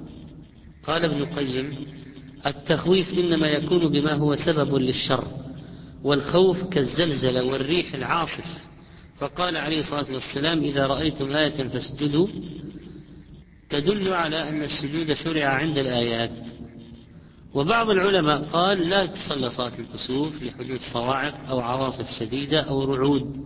[0.87, 1.75] قال ابن القيم
[2.47, 5.25] التخويف إنما يكون بما هو سبب للشر
[6.05, 8.61] والخوف كالزلزلة والريح العاصف.
[9.19, 12.27] فقال عليه الصلاة والسلام إذا رأيتم آية فاسجدوا.
[13.71, 16.31] تدل على أن السجود شرع عند الآيات.
[17.55, 23.37] وبعض العلماء قال لا تصلى صلاة الكسوف لحدوث صواعق أو عواصف شديدة أو رعود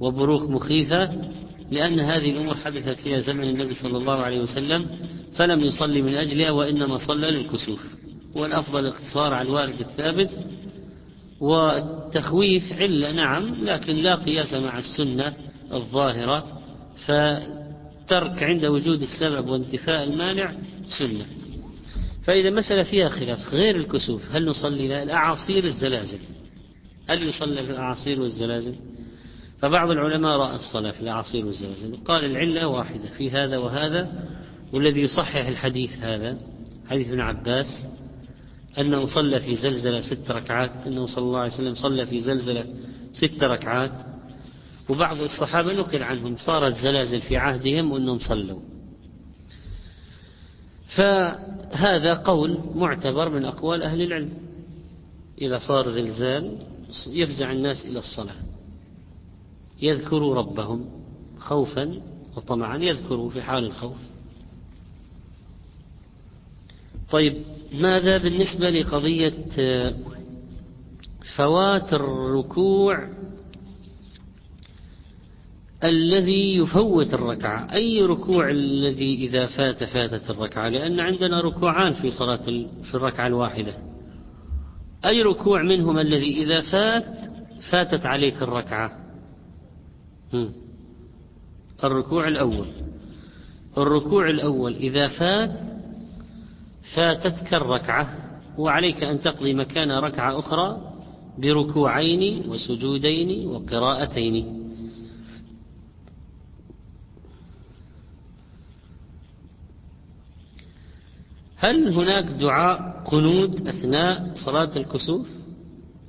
[0.00, 1.30] وبروق مخيفة.
[1.72, 4.86] لأن هذه الأمور حدثت فيها زمن النبي صلى الله عليه وسلم
[5.34, 7.80] فلم يصلي من أجلها وإنما صلى للكسوف.
[8.34, 10.30] والأفضل الاقتصار على الوارد الثابت
[11.40, 15.34] والتخويف علة نعم لكن لا قياس مع السنة
[15.72, 16.60] الظاهرة
[17.06, 20.54] فترك عند وجود السبب وانتفاء المانع
[20.98, 21.26] سنة.
[22.24, 26.18] فإذا مسألة فيها خلاف غير الكسوف هل نصلي الأعاصير الزلازل.
[27.08, 28.74] هل يصلى في الأعاصير والزلازل؟
[29.62, 34.28] فبعض العلماء رأى الصلاة في الأعاصير والزلازل قال العلة واحدة في هذا وهذا
[34.72, 36.38] والذي يصحح الحديث هذا
[36.88, 37.86] حديث ابن عباس
[38.78, 42.66] أنه صلى في زلزلة ست ركعات أنه صلى الله عليه وسلم صلى في زلزلة
[43.12, 44.06] ست ركعات.
[44.88, 48.60] وبعض الصحابة نقل عنهم صارت زلازل في عهدهم وأنهم صلوا.
[50.86, 54.32] فهذا قول معتبر من أقوال أهل العلم.
[55.40, 56.58] إذا صار زلزال
[57.08, 58.51] يفزع الناس إلى الصلاة.
[59.82, 60.86] يذكروا ربهم
[61.38, 62.00] خوفا
[62.36, 63.98] وطمعا يذكروا في حال الخوف.
[67.10, 67.42] طيب
[67.72, 69.34] ماذا بالنسبة لقضية
[71.36, 73.08] فوات الركوع
[75.84, 82.44] الذي يفوت الركعة؟ أي ركوع الذي إذا فات فاتت الركعة؟ لأن عندنا ركوعان في صلاة
[82.82, 83.74] في الركعة الواحدة.
[85.04, 87.16] أي ركوع منهم الذي إذا فات
[87.70, 89.01] فاتت عليك الركعة؟
[91.84, 92.66] الركوع الأول.
[93.78, 95.60] الركوع الأول إذا فات
[96.94, 98.18] فاتتك الركعة
[98.58, 100.92] وعليك أن تقضي مكان ركعة أخرى
[101.38, 104.62] بركوعين وسجودين وقراءتين.
[111.56, 115.26] هل هناك دعاء قنود أثناء صلاة الكسوف؟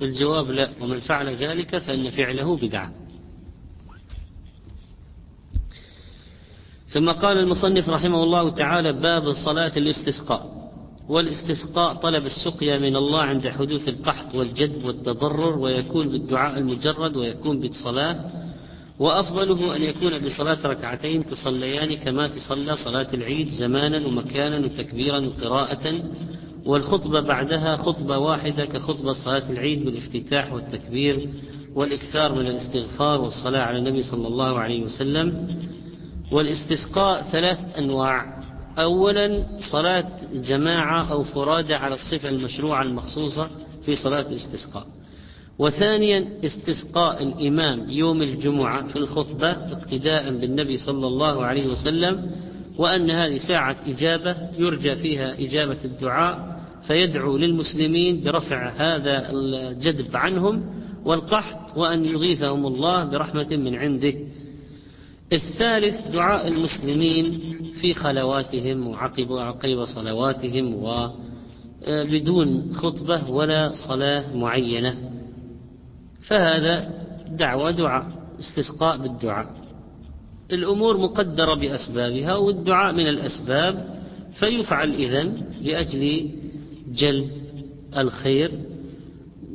[0.02, 3.03] الجواب لا ومن فعل ذلك فإن فعله بدعة.
[6.94, 10.70] ثم قال المصنف رحمه الله تعالى باب صلاة الاستسقاء.
[11.08, 18.20] والاستسقاء طلب السقيا من الله عند حدوث القحط والجدب والتضرر ويكون بالدعاء المجرد ويكون بالصلاة.
[18.98, 26.02] وأفضله أن يكون بصلاة ركعتين تصليان كما تصلى صلاة العيد زمانا ومكانا وتكبيرا وقراءة.
[26.66, 31.28] والخطبة بعدها خطبة واحدة كخطبة صلاة العيد بالافتتاح والتكبير
[31.74, 35.48] والإكثار من الاستغفار والصلاة على النبي صلى الله عليه وسلم.
[36.32, 38.44] والاستسقاء ثلاث أنواع.
[38.78, 43.48] أولا صلاة جماعة أو فرادى على الصفة المشروعة المخصوصة
[43.84, 44.86] في صلاة الاستسقاء.
[45.58, 52.30] وثانيا استسقاء الإمام يوم الجمعة في الخطبة اقتداء بالنبي صلى الله عليه وسلم
[52.78, 56.54] وأن هذه ساعة إجابة يرجى فيها إجابة الدعاء
[56.86, 60.64] فيدعو للمسلمين برفع هذا الجدب عنهم
[61.04, 64.14] والقحط وأن يغيثهم الله برحمة من عنده.
[65.34, 67.40] الثالث دعاء المسلمين
[67.80, 70.74] في خلواتهم وعقب عقب صلواتهم
[71.88, 75.10] وبدون خطبة ولا صلاة معينة.
[76.22, 76.90] فهذا
[77.28, 79.50] دعوة دعاء استسقاء بالدعاء.
[80.52, 84.00] الأمور مقدرة بأسبابها والدعاء من الأسباب
[84.34, 86.30] فيفعل إذن لأجل
[86.94, 87.30] جلب
[87.96, 88.50] الخير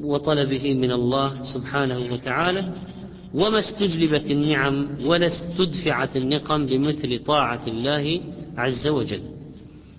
[0.02, 2.74] وطلبه من الله سبحانه وتعالى.
[3.34, 8.22] وما استجلبت النعم ولا استدفعت النقم بمثل طاعة الله
[8.58, 9.22] عز وجل.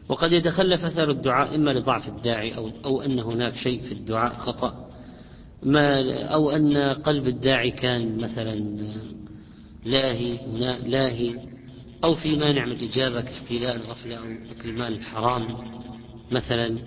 [0.09, 4.91] وقد يتخلف أثر الدعاء إما لضعف الداعي أو, أو أن هناك شيء في الدعاء خطأ.
[5.63, 8.55] ما أو أن قلب الداعي كان مثلا
[9.85, 10.39] لاهي
[10.87, 11.35] لاهي
[12.05, 15.47] أو في مانع من الإجابة كاستيلاء الغفلة أو أكل المال الحرام
[16.31, 16.79] مثلا.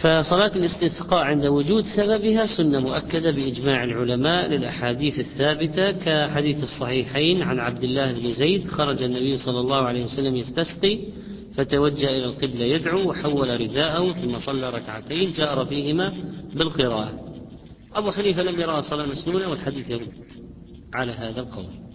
[0.00, 7.84] فصلاة الاستسقاء عند وجود سببها سنة مؤكدة بإجماع العلماء للأحاديث الثابتة كحديث الصحيحين عن عبد
[7.84, 10.98] الله بن زيد خرج النبي صلى الله عليه وسلم يستسقي
[11.54, 16.12] فتوجه إلى القبلة يدعو وحول رداءه ثم صلى ركعتين جار فيهما
[16.54, 17.20] بالقراءة.
[17.94, 20.12] أبو حنيفة لم يرى صلاة مسنونة والحديث يرد
[20.94, 21.85] على هذا القول.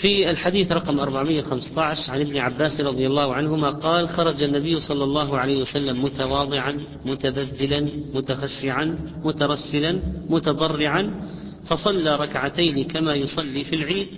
[0.00, 5.38] في الحديث رقم 415 عن ابن عباس رضي الله عنهما قال خرج النبي صلى الله
[5.38, 11.30] عليه وسلم متواضعا متبذلا متخشعا مترسلا متضرعا
[11.66, 14.08] فصلى ركعتين كما يصلي في العيد.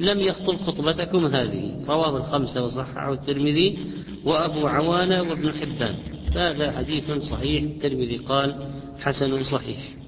[0.00, 1.84] لم يخطب خطبتكم هذه.
[1.88, 3.78] رواه الخمسة وصححه الترمذي
[4.24, 5.94] وأبو عوانة وابن حبان.
[6.34, 7.62] هذا حديث صحيح.
[7.62, 8.56] الترمذي قال
[9.00, 10.01] حسن صحيح.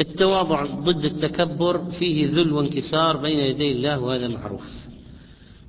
[0.00, 4.74] التواضع ضد التكبر فيه ذل وانكسار بين يدي الله وهذا معروف.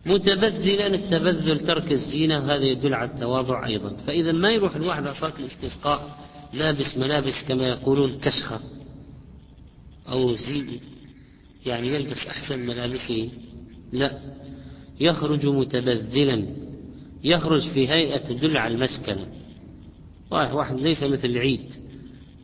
[0.05, 3.95] متبذلا التبذل ترك الزينة هذا يدل على التواضع أيضا.
[4.07, 6.17] فإذا ما يروح الواحد على الاستسقاء
[6.53, 8.59] لابس ملابس كما يقولون كشخة
[10.09, 10.79] أو زين
[11.65, 13.29] يعني يلبس أحسن ملابسه.
[13.93, 14.19] لا
[14.99, 16.45] يخرج متبذلا
[17.23, 19.27] يخرج في هيئة تدل على المسكنة
[20.31, 21.65] واحد ليس مثل العيد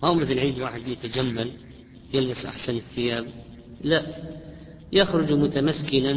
[0.03, 1.51] ما هو مثل العيد واحد يتجمل.
[2.13, 3.25] يلبس أحسن الثياب.
[3.83, 4.05] لا.
[4.93, 6.13] يخرج متمسكنا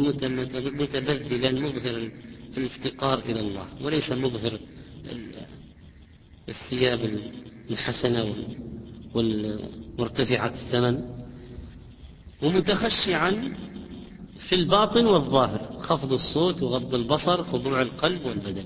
[0.81, 2.09] متبذلا مظهر
[2.57, 4.59] الإفتقار إلى الله وليس مظهر
[6.49, 7.19] الثياب
[7.71, 8.35] الحسنة
[9.13, 11.01] والمرتفعة الثمن.
[12.43, 13.55] ومتخشعا
[14.49, 18.65] في الباطن والظاهر خفض الصوت وغض البصر خضوع القلب والبدن.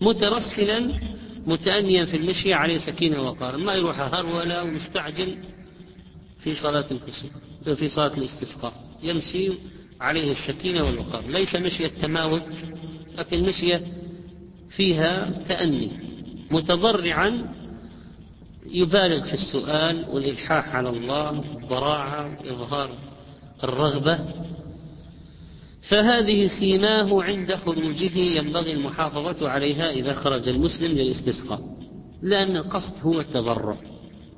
[0.00, 0.90] مترسلا
[1.46, 3.56] متأنيا في المشي عليه سكينة وقار.
[3.56, 5.36] ما يروح هرولة ومستعجل.
[6.44, 7.30] في صلاة الكسوف
[7.78, 8.72] في صلاة الاستسقاء.
[9.02, 9.52] يمشي
[10.00, 11.24] عليه السكينة والوقار.
[11.28, 12.42] ليس مشية تماوت
[13.18, 13.82] لكن مشية
[14.70, 15.90] فيها تأني.
[16.50, 17.54] متضرعا
[18.66, 22.90] يبالغ في السؤال والإلحاح على الله الضراعة وإظهار
[23.64, 24.18] الرغبة.
[25.88, 31.60] فهذه سيماه عند خروجه ينبغي المحافظة عليها إذا خرج المسلم للاستسقاء
[32.22, 33.76] لأن القصد هو التضرع.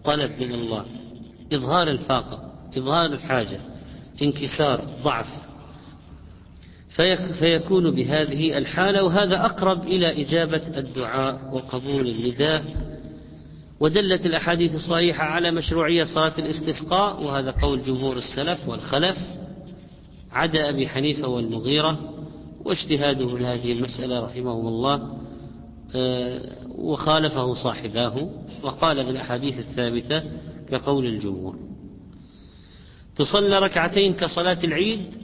[0.05, 0.85] طلب من الله.
[1.53, 3.61] إظهار الفاقة إظهار الحاجة
[4.23, 5.47] انكسار ضعف.
[7.39, 12.65] فيكون بهذه الحالة وهذا أقرب إلى إجابة الدعاء وقبول النداء.
[13.81, 19.17] ودلت الأحاديث الصحيحة على مشروعية صلاة الاستسقاء وهذا قول جمهور السلف والخلف.
[20.33, 21.99] عدا أبي حنيفة والمغيرة
[22.65, 25.19] واجتهاده لهذه المسألة رحمهم الله
[25.95, 26.41] آه،
[26.79, 28.31] وخالفه صاحباه.
[28.63, 30.23] وقال بالأحاديث الثابتة
[30.71, 31.57] كقول الجمهور.
[33.17, 35.15] تصلى ركعتين كصلاة العيد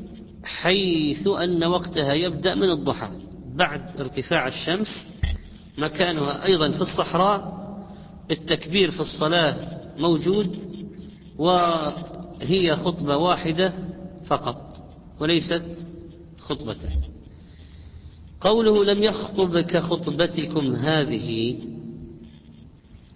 [0.44, 3.08] حيث أن وقتها يبدأ من الضحى.
[3.54, 4.88] بعد ارتفاع الشمس
[5.78, 7.62] مكانها أيضا في الصحراء
[8.30, 10.56] التكبير في الصلاة موجود
[11.38, 13.72] وهي خطبة واحدة
[14.26, 14.76] فقط
[15.20, 15.64] وليست
[16.38, 17.00] خطبتان
[18.40, 21.58] قوله لم يخطب كخطبتكم هذه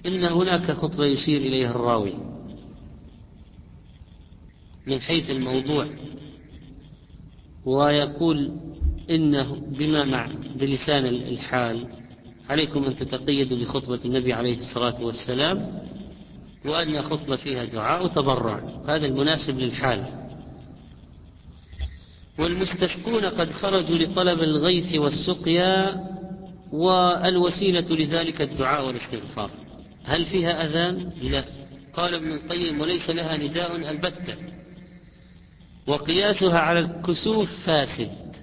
[0.06, 2.14] إن هناك خطبة يشير إليها الراوي
[4.86, 5.86] من حيث الموضوع
[7.64, 8.52] ويقول
[9.10, 11.86] إنه بما مع بلسان الحال
[12.48, 15.82] عليكم أن تتقيدوا بخطبة النبي عليه الصلاة والسلام
[16.64, 20.26] وأن خطبة فيها دعاء وتضرع هذا المناسب للحال.
[22.38, 26.04] والمستسقون قد خرجوا لطلب الغيث والسقيا
[26.72, 29.50] والوسيلة لذلك الدعاء والاستغفار.
[30.06, 31.44] هل فيها أذان؟ لا.
[31.94, 34.36] قال ابن القيم وليس لها نداء البتة.
[35.86, 38.36] وقياسها على الكسوف فاسد.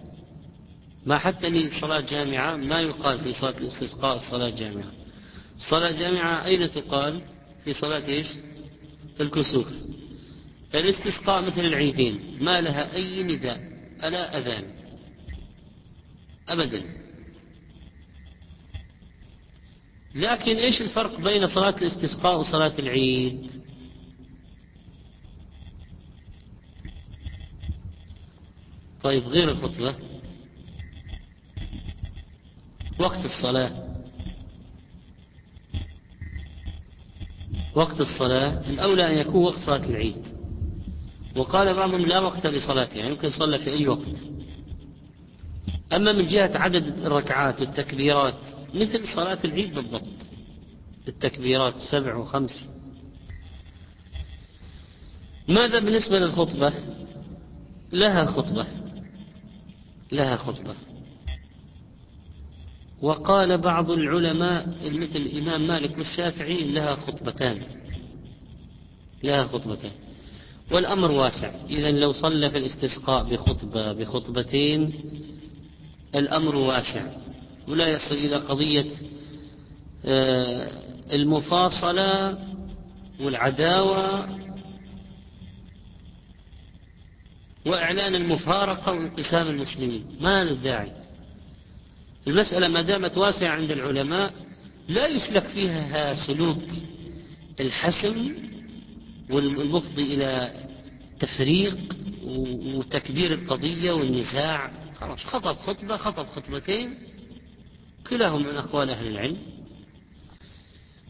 [1.05, 4.91] ما حتى لي صلاة جامعة ما يقال في صلاة الاستسقاء صلاة جامعة.
[5.57, 7.22] صلاة جامعة أين تقال؟
[7.66, 8.28] في صلاة إيش؟
[9.22, 9.68] الكسوف.
[10.76, 13.59] الاستسقاء مثل العيدين ما لها أي نداء
[14.03, 14.64] ألا أذان.
[16.49, 17.02] أبدا.
[20.16, 23.51] لكن إيش الفرق بين صلاة الاستسقاء وصلاة العيد؟
[29.03, 29.95] طيب غير الخطبة.
[32.99, 33.72] وقت الصلاة.
[37.76, 38.70] وقت الصلاة.
[38.70, 40.28] الأولى أن يكون وقت صلاة العيد.
[41.36, 44.24] وقال بعضهم لا وقت لصلاته يعني يمكن يصلى في أي وقت.
[45.93, 48.39] أما من جهة عدد الركعات والتكبيرات
[48.74, 50.30] مثل صلاة العيد بالضبط.
[51.07, 52.65] التكبيرات سبع وخمس.
[55.47, 56.74] ماذا بالنسبة للخطبة؟
[57.93, 58.67] لها خطبة.
[60.11, 60.76] لها خطبة.
[63.01, 67.61] وقال بعض العلماء مثل الإمام مالك والشافعي لها خطبتان.
[69.24, 69.91] لها خطبتان.
[70.71, 71.51] والأمر واسع.
[71.69, 74.93] إذا لو صلى في الاستسقاء بخطبة بخطبتين
[76.15, 77.22] الأمر واسع.
[77.68, 78.91] ولا يصل إلى قضية
[80.05, 80.72] آه،
[81.14, 82.38] المفاصلة
[83.20, 84.28] والعداوة
[87.66, 90.05] وإعلان المفارقة وانقسام المسلمين.
[90.22, 90.91] ما له داعي.
[92.28, 94.34] المسألة ما دامت واسعة عند العلماء
[94.89, 96.64] لا يسلك فيها سلوك
[97.59, 98.34] الحسم
[99.30, 100.51] والمفضي إلى
[101.20, 101.78] تفريق
[102.76, 104.72] وتكبير القضية والنزاع.
[104.99, 106.97] خلاص خطب خطبة خطب خطبتين.
[108.09, 109.37] كلاهم من أقوال أهل العلم.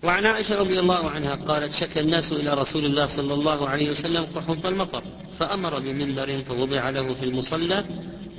[0.03, 4.23] وعن عائشة رضي الله عنها قالت شكى الناس إلى رسول الله صلى الله عليه وسلم
[4.23, 5.03] قحط المطر
[5.39, 7.85] فأمر بمنبر فوضع له في المصلى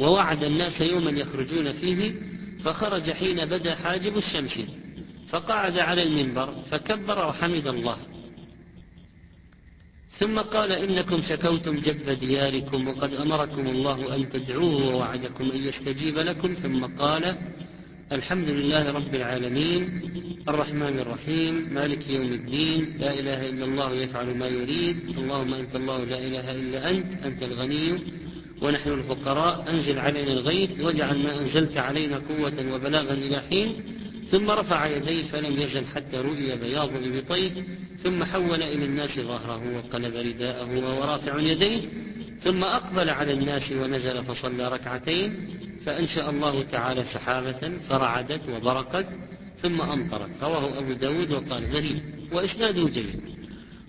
[0.00, 2.14] ووعد الناس يوما يخرجون فيه
[2.64, 4.60] فخرج حين بدأ حاجب الشمس
[5.28, 7.96] فقعد على المنبر فكبر وحمد الله.
[10.18, 16.54] ثم قال إنكم شكوتم جب دياركم وقد أمركم الله أن تدعوه ووعدكم أن يستجيب لكم.
[16.54, 17.36] ثم قال
[18.12, 20.00] الحمد لله رب العالمين
[20.48, 26.04] الرحمن الرحيم مالك يوم الدين لا إله إلا الله يفعل ما يريد اللهم أنت الله
[26.04, 27.98] لا إله إلا أنت أنت الغني
[28.62, 33.72] ونحن الفقراء أنزل علينا الغيث واجعل ما أنزلت علينا قوة وبلاغا إلى حين
[34.30, 37.50] ثم رفع يديه فلم يزل حتى رؤي بياض إبطيه
[38.04, 41.80] ثم حول إلى الناس ظهره وقلب رداءه وهو رافع يديه
[42.44, 45.34] ثم أقبل على الناس ونزل فصلى ركعتين
[45.86, 49.06] فأنشأ الله تعالى سحابة فرعدت وبرقت
[49.62, 50.30] ثم أمطرت.
[50.42, 53.20] رواه أبو داود وقال غريب وإسناده جيد.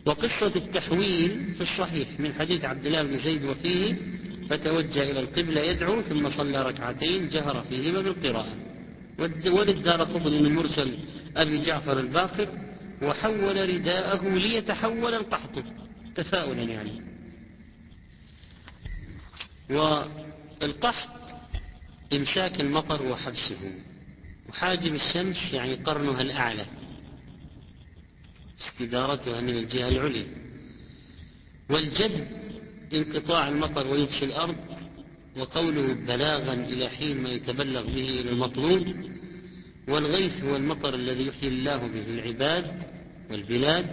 [0.05, 3.95] وقصة التحويل في الصحيح من حديث عبد الله بن زيد وفيه
[4.49, 8.53] فتوجه إلى القبلة يدعو ثم صلى ركعتين جهر فيهما بالقراءة.
[9.45, 10.91] وللدار من مرسل
[11.37, 12.47] أبي جعفر الباقر
[13.01, 15.63] وحول رداءه ليتحول القحط.
[16.15, 17.01] تفاؤلا يعني.
[20.63, 21.24] القحط
[22.15, 23.71] إمساك المطر وحبسه.
[24.49, 26.65] وحاجب الشمس يعني قرنها الأعلى.
[28.61, 30.27] استدارتها من الجهة العليا.
[31.69, 32.27] والجد
[32.93, 34.55] انقطاع المطر ويبس الأرض
[35.37, 38.95] وقوله بلاغا إلى حين ما يتبلغ به إلى المطلوب.
[39.87, 42.83] والغيث هو المطر الذي يحيي الله به العباد
[43.31, 43.87] والبلاد.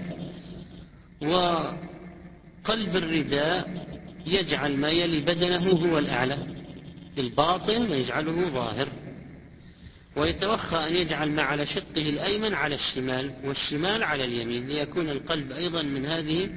[1.22, 3.86] وقلب الرداء
[4.26, 6.61] يجعل ما يلي بدنه هو الأعلى.
[7.18, 8.88] الباطن ويجعله ظاهر
[10.16, 15.82] ويتوخى أن يجعل ما على شقه الأيمن على الشمال والشمال على اليمين ليكون القلب أيضا
[15.82, 16.50] من هذه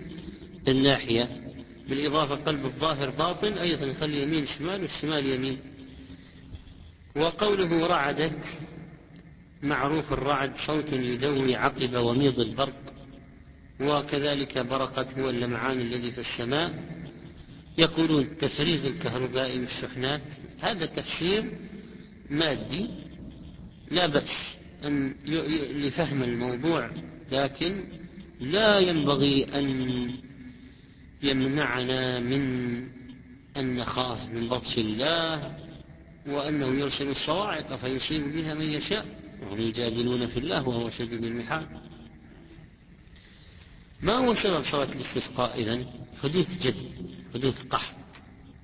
[0.67, 1.29] الناحية
[1.89, 5.59] بالإضافة قلب الظاهر باطن أيضا يخلي يمين شمال والشمال يمين.
[7.15, 8.39] وقوله رعدت
[9.63, 12.93] معروف الرعد صوت يدوي عقب وميض البرق
[13.81, 16.73] وكذلك برقت هو اللمعان الذي في السماء.
[17.77, 20.21] يقولون تفريغ الكهرباء والشحنات
[20.61, 21.51] هذا تفسير
[22.29, 22.87] مادي
[23.91, 25.15] لا بأس أن
[25.75, 26.91] لفهم الموضوع
[27.31, 27.83] لكن
[28.39, 30.09] لا ينبغي أن
[31.23, 32.75] يمنعنا من
[33.57, 35.57] أن نخاف من بطش الله
[36.27, 39.05] وأنه يرسل الصواعق فيصيب بها من يشاء.
[39.41, 41.67] وهم يجادلون في الله وهو شديد المحال.
[44.01, 45.85] ما هو سبب صلاة الاستسقاء إذن؟
[46.23, 46.75] حدوث جد
[47.33, 48.04] حدوث قحط.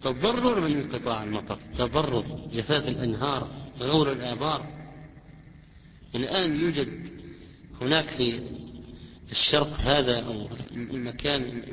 [0.02, 3.48] تضرر من انقطاع المطر تضرر جفاف الأنهار
[3.80, 4.66] غور الآبار.
[6.16, 7.12] الآن يوجد
[7.82, 8.42] هناك في
[9.32, 11.64] الشرق هذا أو المكان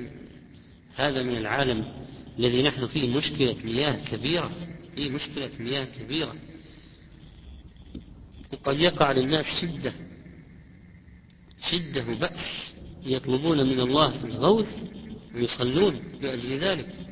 [0.95, 1.85] هذا من العالم
[2.39, 4.51] الذي نحن فيه مشكلة مياه كبيرة.
[4.95, 6.35] فيه مشكلة مياه كبيرة؟
[8.53, 9.93] وقد يقع للناس شدة
[11.71, 12.73] شدة وبأس.
[13.07, 14.69] يطلبون من الله الغوث
[15.35, 17.08] ويصلون لأجل ذلك.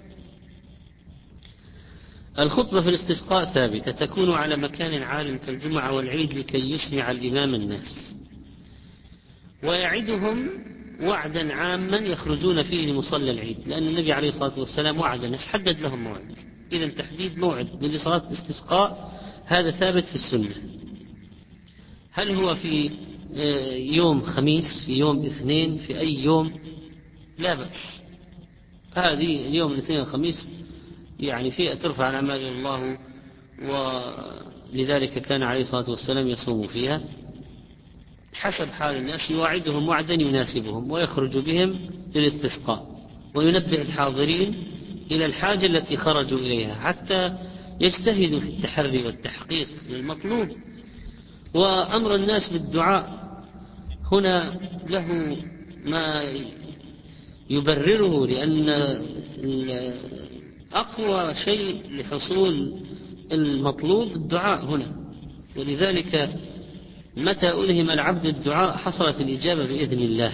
[2.39, 8.15] الخطبة في الاستسقاء ثابتة تكون على مكان عال كالجمعة والعيد لكي يسمع الإمام الناس.
[9.63, 10.49] ويعدهم
[11.03, 16.05] وعدا عاما يخرجون فيه لمصلى العيد لأن النبي عليه الصلاة والسلام وعد الناس حدد لهم
[16.05, 16.37] موعد.
[16.73, 19.13] إذا تحديد موعد لصلاة الاستسقاء
[19.47, 20.55] هذا ثابت في السنة.
[22.13, 22.91] هل هو في
[23.35, 26.53] آه، يوم خميس في يوم اثنين في أي يوم؟
[27.39, 28.03] لا بأس.
[28.95, 30.49] هذه اليوم الاثنين والخميس
[31.21, 32.99] يعني فئة ترفع الأعمال إلى الله
[34.73, 37.01] ولذلك كان عليه الصلاة والسلام يصوم فيها.
[38.33, 41.75] حسب حال الناس يواعدهم وعدا يناسبهم ويخرج بهم
[42.15, 42.87] للاستسقاء
[43.35, 44.55] وينبه الحاضرين
[45.11, 47.33] إلى الحاجة التي خرجوا إليها حتى
[47.81, 50.49] يجتهدوا في التحري والتحقيق للمطلوب.
[51.55, 53.27] وأمر الناس بالدعاء.
[54.13, 55.37] هنا له
[55.85, 56.25] ما
[57.51, 58.67] يبرره لأن
[60.81, 62.73] أقوى شيء لحصول
[63.33, 64.93] المطلوب الدعاء هنا.
[65.57, 66.31] ولذلك
[67.17, 70.33] متى ألهم العبد الدعاء حصلت الإجابة بإذن الله.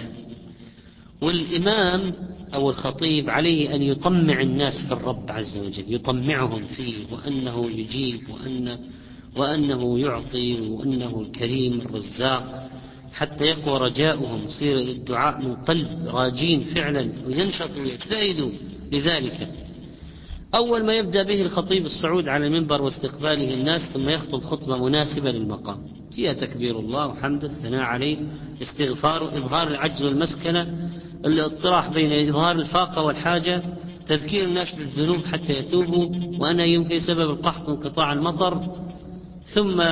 [1.21, 2.13] والإمام
[2.53, 8.77] أو الخطيب عليه أن يطمع الناس في الرب عز وجل يطمعهم فيه وأنه يجيب وأن
[9.35, 12.69] وأنه يعطي وأنه الكريم الرزاق
[13.13, 18.51] حتى يقوى رجاؤهم يصير الدعاء من قلب راجين فعلا وينشطوا ويجتهدوا
[18.91, 19.49] لذلك.
[20.55, 25.77] أول ما يبدأ به الخطيب الصعود على المنبر واستقباله الناس ثم يخطب خطبة مناسبة للمقام.
[26.11, 28.17] فيها تكبير الله وحمده الثناء عليه
[28.61, 30.89] استغفار إظهار العجز والمسكنة
[31.25, 33.63] الاطراح بين إظهار الفاقة والحاجة
[34.07, 38.61] تذكير الناس بالذنوب حتى يتوبوا وأنه يمكن سبب القحط انقطاع المطر
[39.53, 39.83] ثم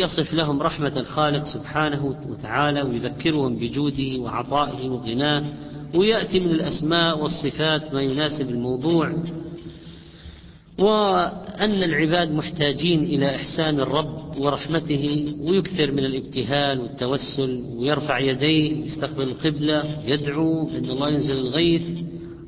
[0.00, 5.44] يصف لهم رحمة الخالق سبحانه وتعالى ويذكرهم بجوده وعطائه وغناه
[5.94, 9.12] ويأتي من الأسماء والصفات ما يناسب الموضوع.
[10.78, 19.84] وأن العباد محتاجين إلى إحسان الرب ورحمته ويكثر من الابتهال والتوسل ويرفع يديه يستقبل القبلة
[20.04, 21.82] يدعو أن الله ينزل الغيث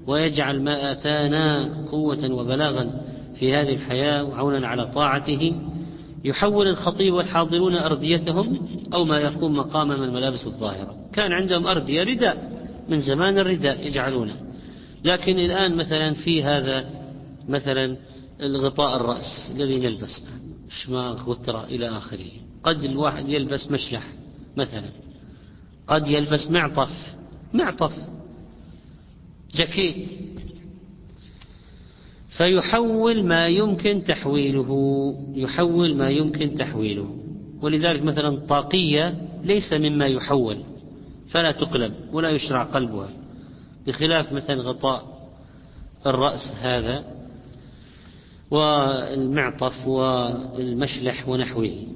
[0.06, 3.00] ويجعل ما آتانا قوة وبلاغا
[3.38, 5.54] في هذه الحياة وعونا على طاعته.
[6.24, 8.58] يحول الخطيب والحاضرون أرديتهم
[8.94, 10.94] أو ما يقوم مقام من الملابس الظاهرة.
[11.12, 12.52] كان عندهم أردية رداء
[12.88, 14.36] من زمان الرداء يجعلونه.
[15.04, 16.84] لكن الآن مثلا في هذا
[17.48, 17.96] مثلا
[18.40, 20.22] الغطاء الرأس الذي نلبس
[20.68, 22.30] شماغ وترى إلى آخره.
[22.62, 24.02] قد الواحد يلبس مشلح
[24.56, 24.90] مثلا.
[25.88, 26.90] قد يلبس معطف
[27.54, 27.92] معطف
[29.54, 30.08] جاكيت.
[32.28, 34.70] فيحول ما يمكن تحويله
[35.34, 37.16] يحول ما يمكن تحويله.
[37.62, 40.62] ولذلك مثلا طاقية ليس مما يحول
[41.28, 43.10] فلا تقلب ولا يشرع قلبها.
[43.86, 45.18] بخلاف مثلا غطاء
[46.06, 47.17] الرأس هذا
[48.50, 51.86] والمعطف والمشلح ونحوه.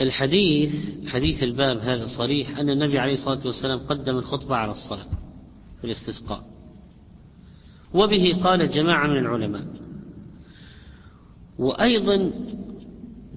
[0.00, 0.72] الحديث
[1.08, 5.06] حديث الباب هذا صريح أن النبي عليه الصلاة والسلام قدم الخطبة على الصلاة
[5.80, 6.42] في الاستسقاء.
[7.94, 9.66] وبه قال جماعة من العلماء.
[11.58, 12.30] وأيضا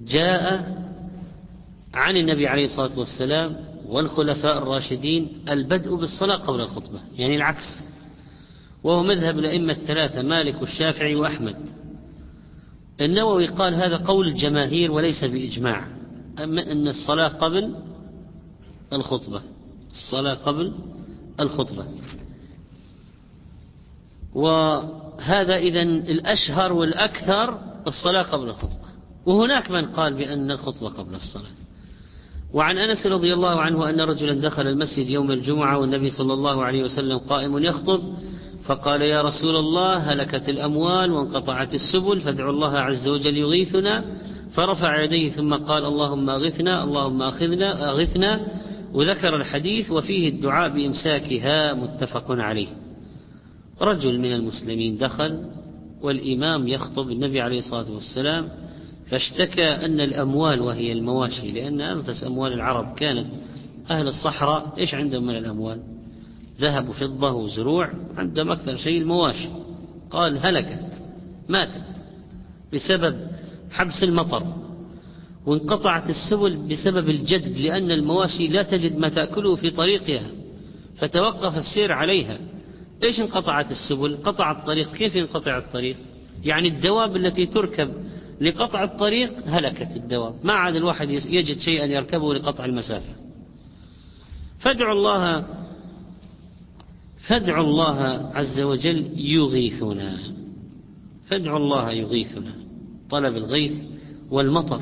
[0.06, 0.80] جاء
[1.94, 3.56] عن النبي عليه الصلاة والسلام
[3.86, 7.90] والخلفاء الراشدين البدء بالصلاة قبل الخطبة يعني العكس.
[8.84, 11.56] وهو مذهب الأئمة الثلاثة مالك والشافعي وأحمد.
[13.00, 15.86] النووي قال هذا قول الجماهير وليس بإجماع.
[16.38, 17.74] أما أن الصلاة قبل
[18.92, 19.42] الخطبة.
[19.90, 20.72] الصلاة قبل
[21.40, 21.86] الخطبة.
[24.34, 28.90] وهذا إذا الأشهر والأكثر الصلاة قبل الخطبة.
[29.26, 31.50] وهناك من قال بأن الخطبة قبل الصلاة.
[32.52, 36.84] وعن أنس رضي الله عنه أن رجلا دخل المسجد يوم الجمعة والنبي صلى الله عليه
[36.84, 38.14] وسلم قائم يخطب.
[38.64, 44.04] فقال يا رسول الله هلكت الأموال وانقطعت السبل فادعوا الله عز وجل يغيثنا.
[44.52, 48.40] فرفع يديه ثم قال اللهم أغثنا اللهم أخذنا أغثنا.
[48.94, 52.68] وذكر الحديث وفيه الدعاء بإمساكها متفق عليه.
[53.80, 55.44] رجل من المسلمين دخل
[56.02, 58.48] والإمام يخطب النبي عليه الصلاة والسلام
[59.10, 63.26] فاشتكى أن الأموال وهي المواشي لأن أنفس أموال العرب كانت
[63.90, 65.80] أهل الصحراء إيش عندهم من الأموال؟
[66.60, 69.48] ذهب وفضة وزروع عندهم أكثر شيء المواشي.
[70.10, 71.02] قال هلكت
[71.48, 72.04] ماتت
[72.72, 73.14] بسبب
[73.70, 74.42] حبس المطر
[75.46, 80.30] وانقطعت السبل بسبب الجدب لأن المواشي لا تجد ما تأكله في طريقها
[80.96, 82.38] فتوقف السير عليها.
[83.02, 84.92] إيش انقطعت السبل؟ قطع الطريق.
[84.92, 85.96] كيف ينقطع الطريق؟
[86.44, 87.90] يعني الدواب التي تركب
[88.40, 90.34] لقطع الطريق هلكت الدواب.
[90.42, 93.14] ما عاد الواحد يجد شيئا يركبه لقطع المسافة.
[94.58, 95.44] فادعوا الله
[97.26, 100.18] فادعوا الله عز وجل يغيثنا.
[101.26, 102.54] فادعوا الله يغيثنا.
[103.10, 103.72] طلب الغيث
[104.30, 104.80] والمطر.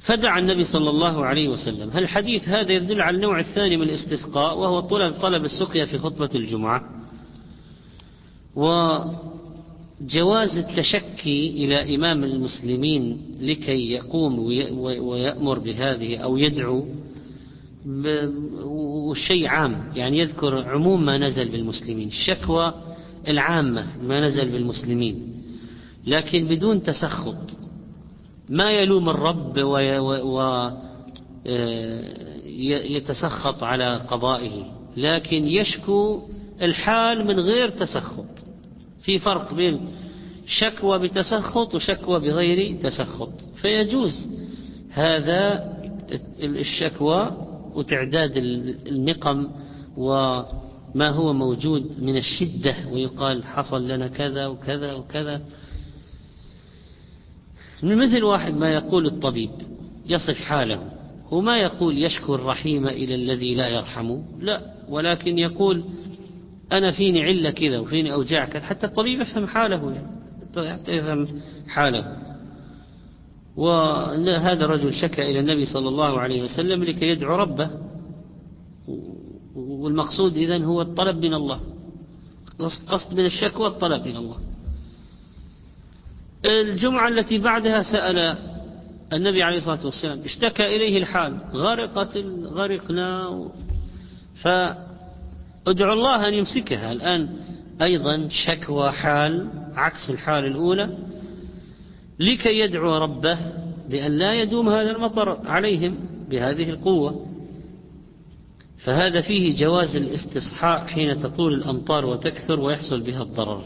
[0.00, 1.90] فدعا النبي صلى الله عليه وسلم.
[1.90, 6.30] هل الحديث هذا يدل على النوع الثاني من الاستسقاء؟ وهو طلب طلب السقيا في خطبة
[6.34, 6.84] الجمعة.
[8.56, 14.38] وجواز التشكي إلى إمام المسلمين لكي يقوم
[14.78, 16.86] ويأمر بهذه أو يدعو
[17.86, 22.74] والشيء عام يعني يذكر عموم ما نزل بالمسلمين الشكوى
[23.28, 25.32] العامة ما نزل بالمسلمين
[26.06, 27.58] لكن بدون تسخط.
[28.50, 29.56] ما يلوم الرب
[32.46, 34.64] ويتسخط على قضائه
[34.96, 36.22] لكن يشكو
[36.62, 38.44] الحال من غير تسخط.
[39.02, 39.80] في فرق بين
[40.46, 44.28] شكوى بتسخط وشكوى بغير تسخط فيجوز
[44.90, 45.72] هذا
[46.42, 48.36] الشكوى وتعداد
[48.86, 49.48] النقم
[49.96, 55.40] وما هو موجود من الشدة ويقال حصل لنا كذا وكذا وكذا.
[57.82, 59.50] مثل واحد ما يقول الطبيب
[60.06, 60.90] يصف حاله
[61.30, 65.84] وما يقول يشكو الرحيم إلى الذي لا يرحمه لا ولكن يقول
[66.72, 71.26] أنا فيني علة كذا وفيني أوجاع كذا حتى الطبيب يفهم حاله يعني حتى يفهم
[71.68, 72.31] حاله.
[73.56, 77.70] وهذا الرجل شكى إلى النبي صلى الله عليه وسلم لكي يدعو ربه.
[79.54, 81.60] والمقصود إذن هو الطلب من الله.
[82.88, 84.36] قصد من الشكوى الطلب من الله.
[86.44, 88.38] الجمعة التي بعدها سأل
[89.12, 93.48] النبي عليه الصلاة والسلام اشتكى إليه الحال غرقت غرقنا.
[94.42, 96.92] فادعوا الله أن يمسكها.
[96.92, 97.36] الآن
[97.82, 100.98] أيضا شكوى حال عكس الحال الأولى.
[102.22, 103.38] لكي يدعو ربه
[103.90, 105.98] بأن لا يدوم هذا المطر عليهم
[106.30, 107.26] بهذه القوة.
[108.78, 113.62] فهذا فيه جواز الاستصحاء حين تطول الأمطار وتكثر ويحصل بها الضرر.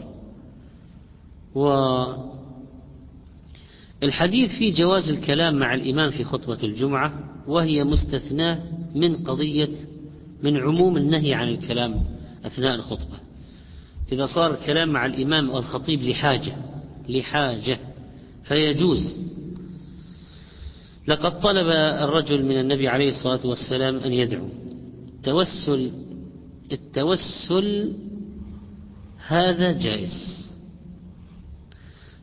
[4.02, 7.12] والحديث فيه جواز الكلام مع الإمام في خطبة الجمعة
[7.46, 8.62] وهي مستثناة
[8.94, 9.74] من قضية
[10.42, 12.04] من عموم النهي عن الكلام
[12.44, 13.18] أثناء الخطبة.
[14.12, 16.56] إذا صار الكلام مع الإمام أو الخطيب لحاجة
[17.08, 17.78] لحاجة.
[18.48, 19.18] فيجوز.
[21.08, 21.66] لقد طلب
[22.04, 24.48] الرجل من النبي عليه الصلاة والسلام أن يدعو.
[25.08, 25.90] التوسل
[26.72, 27.92] التوسل
[29.26, 30.46] هذا جائز.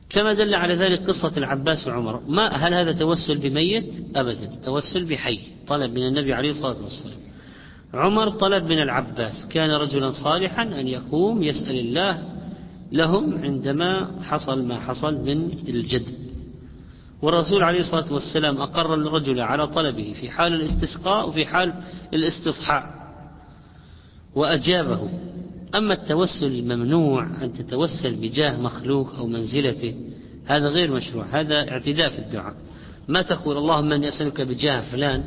[0.09, 5.39] كما دل على ذلك قصة العباس وعمر ما هل هذا توسل بميت؟ أبدا توسل بحي.
[5.67, 7.19] طلب من النبي عليه الصلاة والسلام.
[7.93, 12.32] عمر طلب من العباس كان رجلا صالحا أن يقوم يسأل الله
[12.93, 16.07] لهم عندما حصل ما حصل من الجد.
[17.21, 21.73] والرسول عليه الصلاة والسلام أقر الرجل على طلبه في حال الاستسقاء وفي حال
[22.13, 22.83] الاستصحاء
[24.35, 25.09] وأجابه.
[25.75, 29.95] أما التوسل الممنوع أن تتوسل بجاه مخلوق أو منزلته
[30.45, 32.55] هذا غير مشروع هذا اعتداء في الدعاء.
[33.07, 35.23] ما تقول اللهم أني أسألك بجاه فلان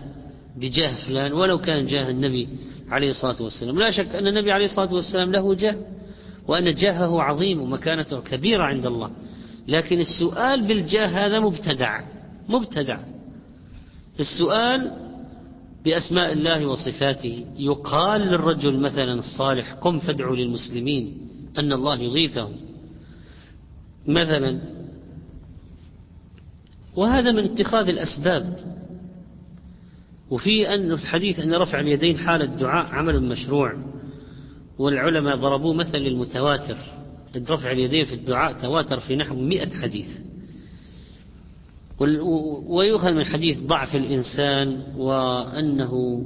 [0.56, 2.48] بجاه فلان ولو كان جاه النبي
[2.88, 3.78] عليه الصلاة والسلام.
[3.78, 5.76] لا شك أن النبي عليه الصلاة والسلام له جاه.
[6.48, 9.10] وأن جاهه عظيم ومكانته كبيرة عند الله.
[9.68, 12.00] لكن السؤال بالجاه هذا مبتدع
[12.48, 12.98] مبتدع.
[14.20, 14.90] السؤال
[15.84, 17.46] بأسماء الله وصفاته.
[17.56, 21.28] يقال للرجل مثلا الصالح قم فادعوا للمسلمين
[21.58, 22.52] أن الله يغيثهم
[24.06, 24.60] مثلا
[26.96, 28.56] وهذا من اتخاذ الأسباب.
[30.30, 33.76] وفي أن الحديث أن رفع اليدين حال الدعاء عمل مشروع.
[34.78, 36.76] والعلماء ضربوه مثل للمتواتر.
[37.50, 40.08] رفع اليدين في الدعاء تواتر في نحو مئة حديث.
[42.66, 46.24] ويؤخذ من حديث ضعف الإنسان وأنه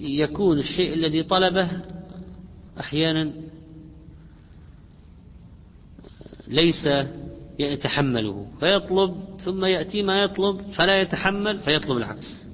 [0.00, 1.70] يكون الشيء الذي طلبه
[2.80, 3.30] أحيانا
[6.48, 6.88] ليس
[7.58, 8.46] يتحمله.
[8.60, 12.53] فيطلب ثم يأتي ما يطلب فلا يتحمل فيطلب العكس.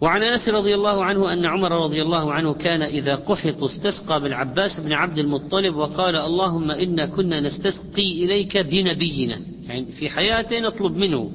[0.00, 4.80] وعن انس رضي الله عنه ان عمر رضي الله عنه كان اذا قحط استسقى بالعباس
[4.80, 9.40] بن عبد المطلب وقال اللهم إنا كنا نستسقي إليك بنبينا.
[9.62, 11.32] يعني في حياته نطلب منه.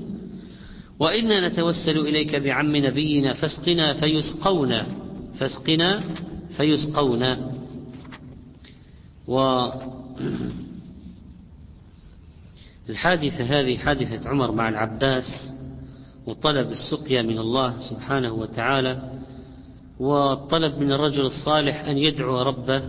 [0.99, 4.85] وإنا نتوسل إليك بعم نبينا فاسقنا فيسقونا.
[5.39, 6.03] فاسقنا
[6.57, 7.51] فيسقونا.
[9.27, 9.67] و
[12.89, 15.58] الحادثة هذه حادثة عمر مع العباس.
[16.29, 19.01] وطلب السقيا من الله سبحانه وتعالى
[19.99, 22.83] وطلب من الرجل الصالح أن يدعو ربه.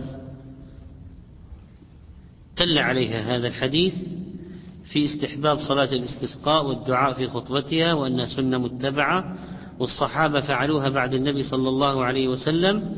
[2.57, 3.93] دل عليها هذا الحديث
[4.85, 9.35] في استحباب صلاة الاستسقاء والدعاء في خطبتها وأنها سنة متبعة
[9.79, 12.95] والصحابة فعلوها بعد النبي صلى الله عليه وسلم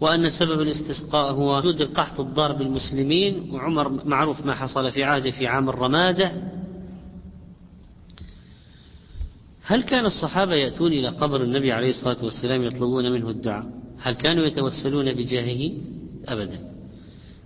[0.00, 5.46] وأن سبب الاستسقاء هو وجود القحط الضار بالمسلمين وعمر معروف ما حصل في عهده في
[5.46, 6.32] عام الرمادة.
[9.70, 13.66] هل كان الصحابة يأتون إلى قبر النبي عليه الصلاة والسلام يطلبون منه الدعاء؟
[13.98, 15.72] هل كانوا يتوسلون بجاهه؟
[16.28, 16.60] أبدا.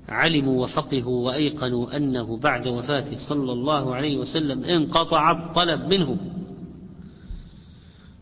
[0.08, 6.16] علموا وفقهوا وأيقنوا أنه بعد وفاته صلى الله عليه وسلم انقطع الطلب منه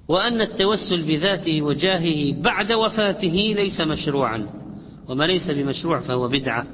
[0.08, 4.48] وأن التوسل بذاته وجاهه بعد وفاته ليس مشروعا.
[5.08, 6.66] وما ليس بمشروع فهو بدعة.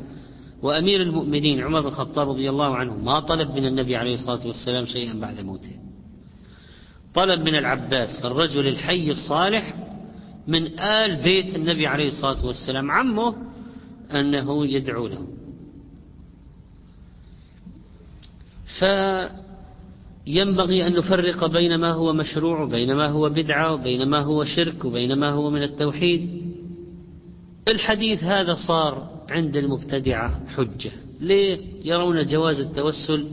[0.63, 4.87] وأمير المؤمنين عمر بن الخطاب رضي الله عنه ما طلب من النبي عليه الصلاة والسلام
[4.87, 5.88] شيئا بعد موته.
[7.15, 9.75] طلب من العباس الرجل الحي الصالح
[10.49, 13.35] من آل بيت النبي عليه الصلاة والسلام عمه
[14.15, 15.27] أنه يدعو له.
[20.27, 24.85] فينبغي أن نفرق بين ما هو مشروع وبين ما هو بدعة وبين ما هو شرك
[24.85, 26.43] وبين ما هو من التوحيد.
[27.69, 30.93] الحديث هذا صار عند المبتدعة حجة.
[31.21, 33.27] ليه؟ يرون جواز التوسل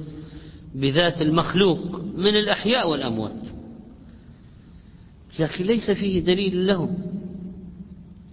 [0.75, 3.47] بذات المخلوق من الأحياء والأموات.
[5.39, 6.97] لكن ليس فيه دليل لهم.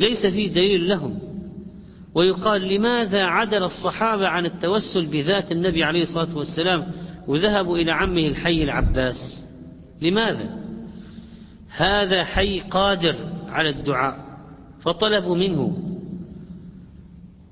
[0.01, 1.19] ليس فيه دليل لهم.
[2.15, 6.87] ويقال لماذا عدل الصحابة عن التوسل بذات النبي عليه الصلاة والسلام
[7.27, 9.47] وذهبوا إلى عمه الحي العباس؟
[10.03, 10.59] لماذا؟
[11.69, 13.15] هذا حي قادر
[13.49, 14.19] على الدعاء
[14.81, 15.79] فطلبوا منه.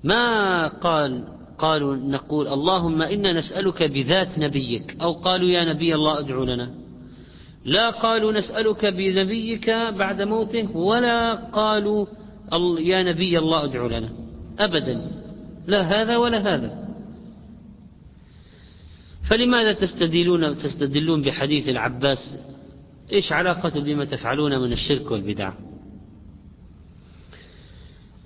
[0.05, 1.25] ما قال؟
[1.59, 6.71] قالوا نقول اللهم إنا نسألك بذات نبيك أو قالوا يا نبي الله ادعو لنا.
[7.65, 12.07] لا قالوا نسألك بنبيك بعد موته ولا قالوا
[12.81, 14.11] يا نبي الله ادعو لنا.
[14.59, 15.11] أبدا.
[15.67, 16.89] لا هذا ولا هذا.
[19.31, 22.19] فلماذا تستدلون تستدلون بحديث العباس؟
[23.13, 25.53] إيش علاقة بما تفعلون من الشرك والبدع؟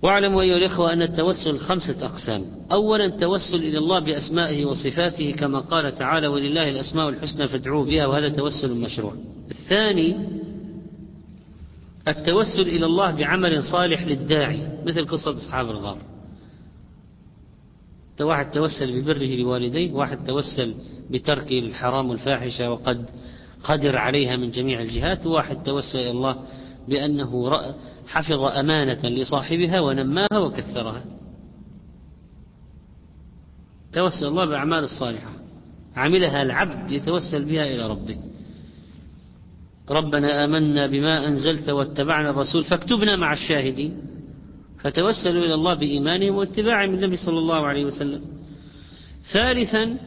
[0.05, 2.45] واعلموا أيها الإخوة أن التوسل خمسة أقسام.
[2.73, 8.29] أولا التوسل إلى الله بأسمائه وصفاته كما قال تعالى ولله الأسماء الحسنى فادعوه بها وهذا
[8.29, 9.15] توسل مشروع.
[9.51, 10.17] الثاني
[12.09, 15.99] التوسل إلى الله بعمل صالح للداعي مثل قصة أصحاب الغار.
[18.21, 20.75] واحد توسل ببره لوالديه واحد توسل
[21.11, 23.05] بترك الحرام والفاحشة وقد
[23.65, 26.37] قدر عليها من جميع الجهات وواحد توسل إلى الله
[26.89, 27.61] بأنه
[28.07, 31.05] حفظ أمانة لصاحبها ونماها وكثرها.
[33.93, 35.33] توسل الله بالأعمال الصالحة.
[35.97, 38.19] عملها العبد يتوسل بها إلى ربه.
[39.91, 44.03] ربنا آمنا بما أنزلت واتبعنا الرسول فاكتبنا مع الشاهدين.
[44.79, 48.23] فتوسلوا إلى الله بإيمانهم واتباعهم النبي صلى الله عليه وسلم.
[49.33, 49.99] ثالثا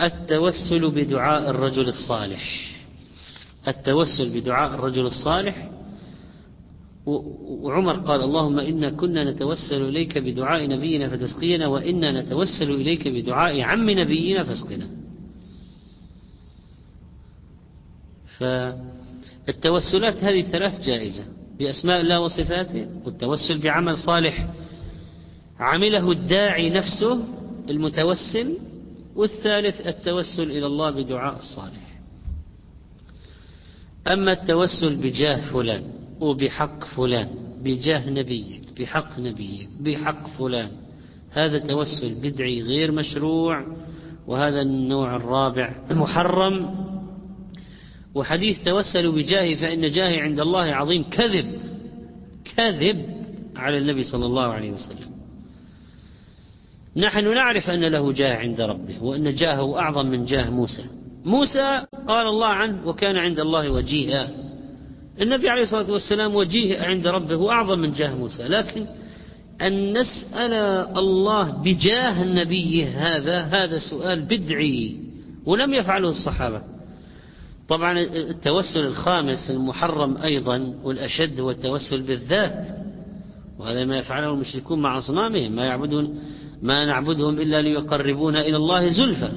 [0.00, 2.70] التوسل بدعاء الرجل الصالح.
[3.68, 5.70] التوسل بدعاء الرجل الصالح
[7.64, 13.90] وعمر قال اللهم إنا كنا نتوسل إليك بدعاء نبينا فتسقينا وإنا نتوسل إليك بدعاء عم
[13.90, 14.86] نبينا فاسقنا.
[19.46, 21.24] فالتوسلات هذه ثلاث جائزة
[21.58, 24.48] بأسماء الله وصفاته والتوسل بعمل صالح
[25.58, 27.24] عمله الداعي نفسه
[27.70, 28.58] المتوسل
[29.16, 31.90] والثالث التوسل إلى الله بدعاء الصالح.
[34.06, 37.28] أما التوسل بجاه فلان وبحق فلان
[37.64, 40.70] بجاه نبيك بحق نبيك بحق فلان.
[41.30, 43.66] هذا توسل بدعي غير مشروع
[44.26, 46.86] وهذا النوع الرابع محرم.
[48.14, 51.60] وحديث توسلوا بجاهي فإن جاهي عند الله عظيم كذب
[52.56, 53.06] كذب
[53.56, 55.10] على النبي صلى الله عليه وسلم.
[56.96, 60.84] نحن نعرف أن له جاه عند ربه وأن جاهه أعظم من جاه موسى.
[61.24, 64.49] موسى قال الله عنه وكان عند الله وجيها.
[65.20, 68.42] النبي عليه الصلاة والسلام وجيه عند ربه أعظم من جاه موسى.
[68.42, 68.86] لكن
[69.62, 70.52] أن نسأل
[70.98, 74.96] الله بجاه النبي هذا هذا سؤال بدعي
[75.46, 76.62] ولم يفعله الصحابة.
[77.68, 78.00] طبعا
[78.30, 82.68] التوسل الخامس المحرم أيضا والأشد هو التوسل بالذات
[83.58, 85.56] وهذا ما يفعله المشركون مع أصنامهم.
[85.56, 86.18] ما يعبدون
[86.62, 89.32] ما نعبدهم إلا ليقربونا إلى الله زلفى.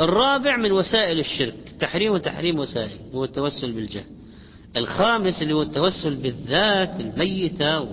[0.00, 4.04] الرابع من وسائل الشرك تحريم وتحريم وسائل هو التوسل بالجاه.
[4.76, 7.88] الخامس اللي هو التوسل بالذات الميتة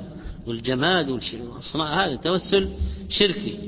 [0.47, 2.69] والجماد والأصنام هذا توسل
[3.09, 3.59] شركي.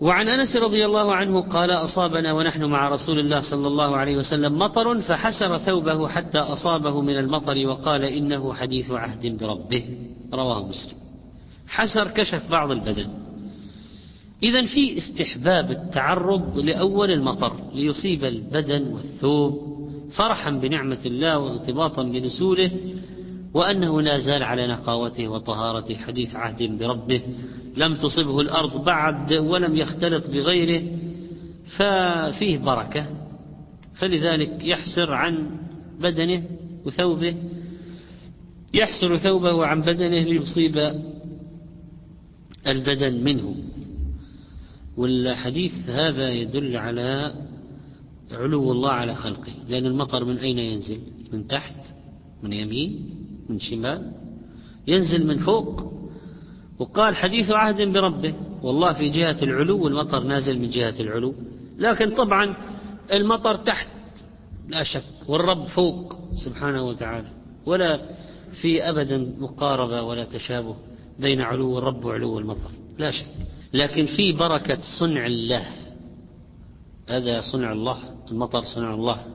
[0.00, 4.58] وعن أنس رضي الله عنه قال أصابنا ونحن مع رسول الله صلى الله عليه وسلم
[4.58, 9.84] مطر فحسر ثوبه حتى أصابه من المطر وقال إنه حديث عهد بربه.
[10.32, 10.98] رواه مسلم.
[11.68, 13.08] حسر كشف بعض البدن.
[14.42, 19.73] اذا في استحباب التعرض لأول المطر ليصيب البدن والثوب.
[20.16, 22.70] فرحا بنعمة الله وارتباطا بنزوله
[23.54, 25.96] وأنه لا زال على نقاوته وطهارته.
[25.96, 27.22] حديث عهد بربه
[27.76, 30.82] لم تصبه الأرض بعد ولم يختلط بغيره
[31.76, 33.06] ففيه بركة.
[33.94, 35.50] فلذلك يحسر عن
[36.00, 36.42] بدنه
[36.84, 37.34] وثوبه
[38.74, 40.94] يحسر ثوبه عن بدنه ليصيب
[42.66, 43.54] البدن منه.
[44.96, 47.34] والحديث هذا يدل على
[48.32, 51.00] علو الله على خلقه لأن المطر من أين ينزل؟
[51.32, 51.76] من تحت
[52.42, 53.10] من يمين
[53.48, 54.12] من شمال.
[54.86, 55.92] ينزل من فوق.
[56.78, 61.34] وقال حديث عهد بربه والله في جهة العلو والمطر نازل من جهة العلو.
[61.78, 62.56] لكن طبعا
[63.12, 63.88] المطر تحت
[64.68, 67.28] لا شك والرب فوق سبحانه وتعالى.
[67.66, 68.00] ولا
[68.62, 70.76] في أبدا مقاربة ولا تشابه
[71.18, 73.26] بين علو الرب وعلو المطر لا شك.
[73.74, 75.83] لكن في بركة صنع الله.
[77.08, 77.98] هذا صنع الله
[78.30, 79.26] المطر صنع الله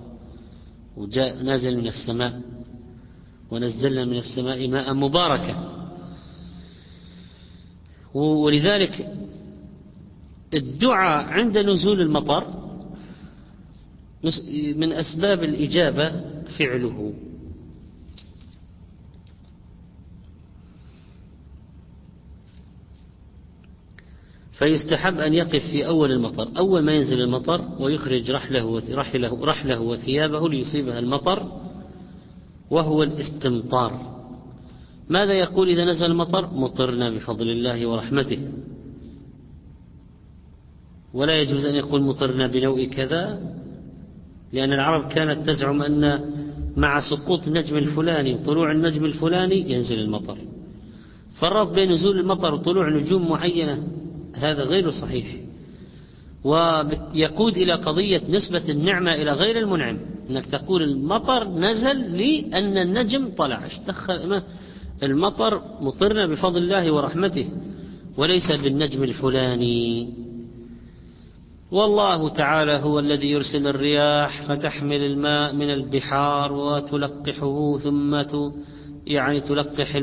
[0.97, 2.41] وجاء نازل من السماء
[3.51, 5.55] ونزلنا من السماء ماء مباركا
[8.13, 9.13] ولذلك
[10.53, 12.43] الدعاء عند نزول المطر
[14.75, 16.21] من أسباب الإجابة
[16.57, 17.13] فعله.
[24.59, 26.47] فيستحب أن يقف في أول المطر.
[26.57, 31.51] أول ما ينزل المطر ويخرج رحله, رحله, رحله وثيابه ليصيبها المطر
[32.69, 34.19] وهو الاستمطار.
[35.09, 38.39] ماذا يقول إذا نزل المطر؟ مطرنا بفضل الله ورحمته.
[41.13, 43.41] ولا يجوز أن يقول مطرنا بنوء كذا
[44.53, 46.21] لأن العرب كانت تزعم أن
[46.77, 50.37] مع سقوط النجم الفلاني وطلوع النجم الفلاني ينزل المطر.
[51.35, 53.98] فالربط بين نزول المطر وطلوع نجوم معينة
[54.35, 55.35] هذا غير صحيح.
[56.43, 59.99] ويقود إلى قضية نسبة النعمة إلى غير المنعم.
[60.29, 63.65] أنك تقول المطر نزل لأن النجم طلع.
[63.65, 64.41] اشتخل
[65.03, 67.49] المطر مطرنا بفضل الله ورحمته.
[68.17, 70.13] وليس بالنجم الفلاني.
[71.71, 78.21] والله تعالى هو الذي يرسل الرياح فتحمل الماء من البحار وتلقحه ثم
[79.07, 80.01] يعني تلقح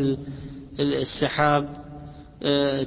[0.81, 1.86] السحاب.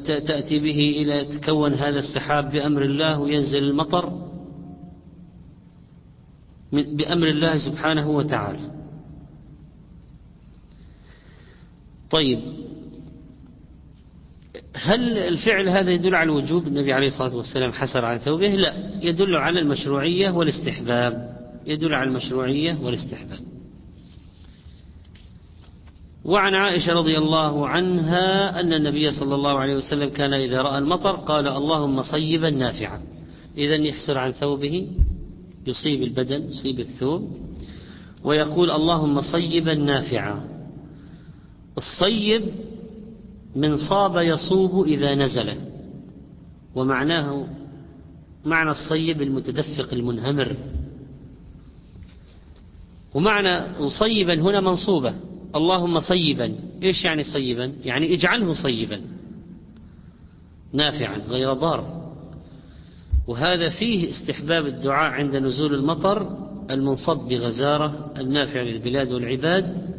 [0.05, 4.29] تأتي به إلى تكون هذا السحاب بأمر الله وينزل المطر
[6.71, 8.71] بأمر الله سبحانه وتعالى.
[12.09, 12.39] طيب
[14.75, 19.35] هل الفعل هذا يدل على الوجوب؟ النبي عليه الصلاة والسلام حسر عن ثوبه؟ لا يدل
[19.35, 21.39] على المشروعية والاستحباب.
[21.65, 23.39] يدل على المشروعية والاستحباب.
[26.29, 31.15] وعن عائشة رضي الله عنها أن النبي صلى الله عليه وسلم كان إذا رأى المطر
[31.15, 33.01] قال اللهم صيبا نافعا.
[33.57, 34.87] إذا يحسر عن ثوبه
[35.67, 37.37] يصيب البدن يصيب الثوب
[38.23, 40.47] ويقول اللهم صيبا نافعا.
[41.77, 42.43] الصيب
[43.55, 45.49] من صاب يصوب إذا نزل
[46.75, 47.47] ومعناه
[48.45, 50.55] معنى الصيب المتدفق المنهمر.
[53.13, 53.53] ومعنى
[53.89, 55.28] صيبا هنا منصوبة.
[55.55, 56.55] اللهم صيبا.
[56.83, 59.01] إيش يعني صيبا؟ يعني اجعله صيبا.
[60.73, 62.11] نافعا غير ضار.
[63.27, 66.37] وهذا فيه استحباب الدعاء عند نزول المطر
[66.71, 69.89] المنصب بغزارة النافع للبلاد والعباد.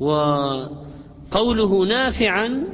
[0.00, 2.64] وقوله نافعا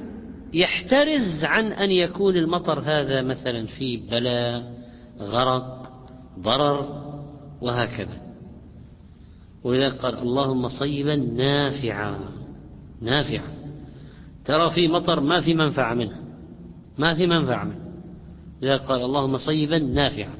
[0.54, 4.72] يحترز عن أن يكون المطر هذا مثلا في بلاء
[5.20, 5.92] غرق
[6.40, 7.02] ضرر
[7.60, 8.21] وهكذا.
[9.64, 12.18] ولذا قال اللهم صيبا نافعا
[13.00, 13.62] نافعا.
[14.44, 16.16] ترى في مطر ما في منفعة منه
[16.98, 17.82] ما في منفعة منه.
[18.62, 20.34] لذا قال اللهم صيبا نافعا.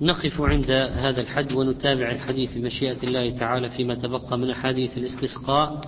[0.00, 5.80] نقف عند هذا الحد ونتابع الحديث بمشيئة الله تعالى فيما تبقى من أحاديث الاستسقاء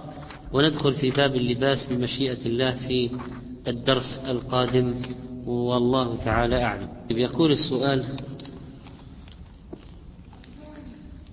[0.52, 3.10] وندخل في باب اللباس بمشيئة الله في
[3.68, 4.94] الدرس القادم
[5.46, 6.88] والله تعالى أعلم.
[7.10, 8.04] يقول السؤال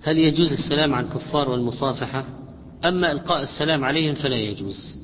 [0.06, 2.24] هل يجوز السلام عن الكفار والمصافحة؟
[2.84, 4.98] أما إلقاء السلام عليهم فلا يجوز.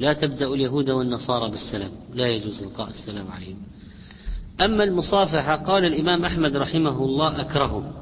[0.00, 3.56] لا تبدأ اليهود والنصارى بالسلام لا يجوز إلقاء السلام عليهم.
[4.60, 7.92] أما المصافحة قال الإمام أحمد رحمه الله أكرهه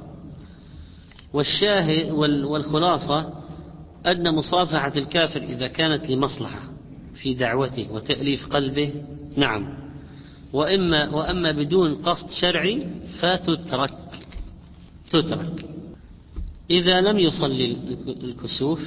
[1.33, 2.11] والشاهد
[2.45, 3.33] والخلاصة
[4.07, 6.61] أن مصافحة الكافر إذا كانت لمصلحة
[7.15, 8.93] في دعوته وتأليف قلبه
[9.37, 9.79] نعم.
[10.53, 12.87] وإما وأما بدون قصد شرعي
[13.21, 13.95] فتترك
[15.11, 15.75] تترك.
[16.71, 17.77] إذا لم يصلي
[18.09, 18.81] الكسوف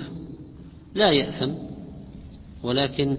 [0.95, 1.51] لا يأثم
[2.63, 3.17] ولكن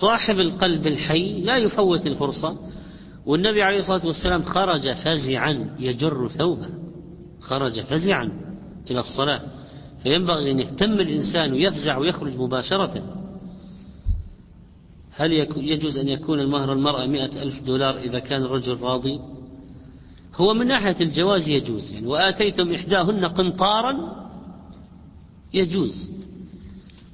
[0.00, 2.56] صاحب القلب الحي لا يفوت الفرصة.
[3.26, 6.68] والنبي عليه الصلاة والسلام خرج فزعا يجر ثوبه
[7.40, 8.30] خرج فزعا
[8.90, 9.40] إلى الصلاة.
[10.02, 13.02] فينبغي أن يهتم الإنسان ويفزع ويخرج مباشرة.
[15.10, 19.20] هل يجوز أن يكون المهر المرأة مئة ألف دولار إذا كان الرجل راضي؟
[20.36, 23.96] هو من ناحية الجواز يجوز يعني وآتيتم إحداهن قنطارا
[25.54, 26.10] يجوز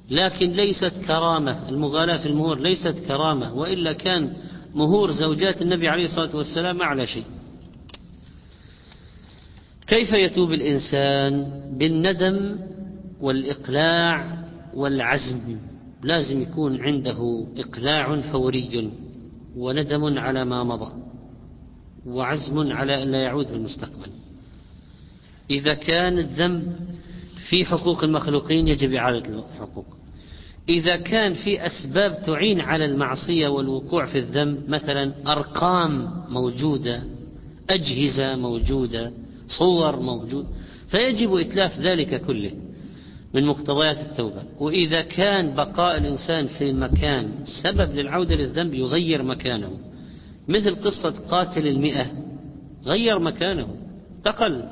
[0.09, 4.33] لكن ليست كرامة المغالاة في المهور ليست كرامة وإلا كان
[4.75, 7.23] مهور زوجات النبي عليه الصلاة والسلام أعلى شيء.
[9.87, 12.59] كيف يتوب الإنسان؟ بالندم
[13.21, 14.37] والإقلاع
[14.73, 15.57] والعزم.
[16.03, 18.91] لازم يكون عنده إقلاع فوري
[19.55, 21.12] وندم على ما مضى.
[22.05, 24.07] وعزم على أن لا يعود في المستقبل.
[25.51, 26.75] إذا كان الذنب
[27.49, 29.85] في حقوق المخلوقين يجب إعادة الحقوق.
[30.69, 37.03] إذا كان في أسباب تعين على المعصية والوقوع في الذنب مثلا أرقام موجودة
[37.69, 39.11] أجهزة موجودة
[39.47, 40.47] صور موجود
[40.87, 42.51] فيجب إتلاف ذلك كله
[43.33, 44.43] من مقتضيات التوبة.
[44.59, 47.29] وإذا كان بقاء الإنسان في مكان
[47.63, 49.92] سبب للعودة للذنب يغير مكانه.
[50.47, 52.11] مثل قصة قاتل المئة.
[52.85, 53.75] غير مكانه.
[54.17, 54.63] انتقل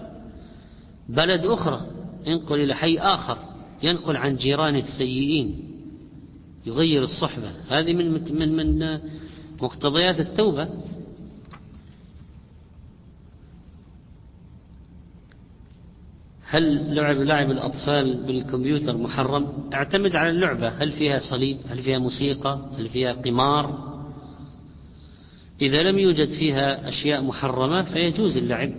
[1.10, 1.88] بلد أخرى.
[2.26, 3.38] ينقل إلى حي آخر.
[3.84, 5.72] ينقل عن جيرانه السيئين.
[6.66, 7.52] يغير الصحبة.
[7.70, 9.00] هذه من من من
[9.62, 10.68] مقتضيات التوبة.
[16.44, 20.70] هل لعب لعب الأطفال بالكمبيوتر محرم؟ أعتمد على اللعبة.
[20.70, 23.91] هل فيها صليب؟ هل فيها موسيقى؟ هل فيها قمار؟
[25.62, 28.72] إذا لم يوجد فيها أشياء محرمة فيجوز اللعب.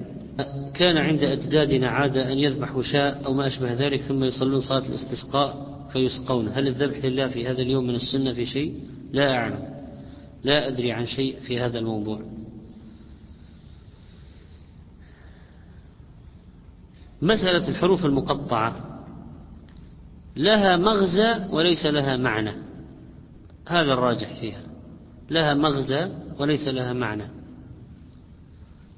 [0.74, 5.72] كان عند أجدادنا عادة أن يذبحوا شاء أو ما أشبه ذلك ثم يصلون صلاة الاستسقاء
[5.92, 6.48] فيسقون.
[6.48, 8.74] هل الذبح لله في هذا اليوم من السنة في شيء؟
[9.12, 9.72] لا أعلم.
[10.44, 12.20] لا أدري عن شيء في هذا الموضوع.
[17.22, 18.76] مسألة الحروف المقطعة.
[20.36, 22.52] لها مغزى وليس لها معنى.
[23.68, 24.62] هذا الراجح فيها.
[25.30, 26.08] لها مغزى
[26.40, 27.24] وليس لها معنى.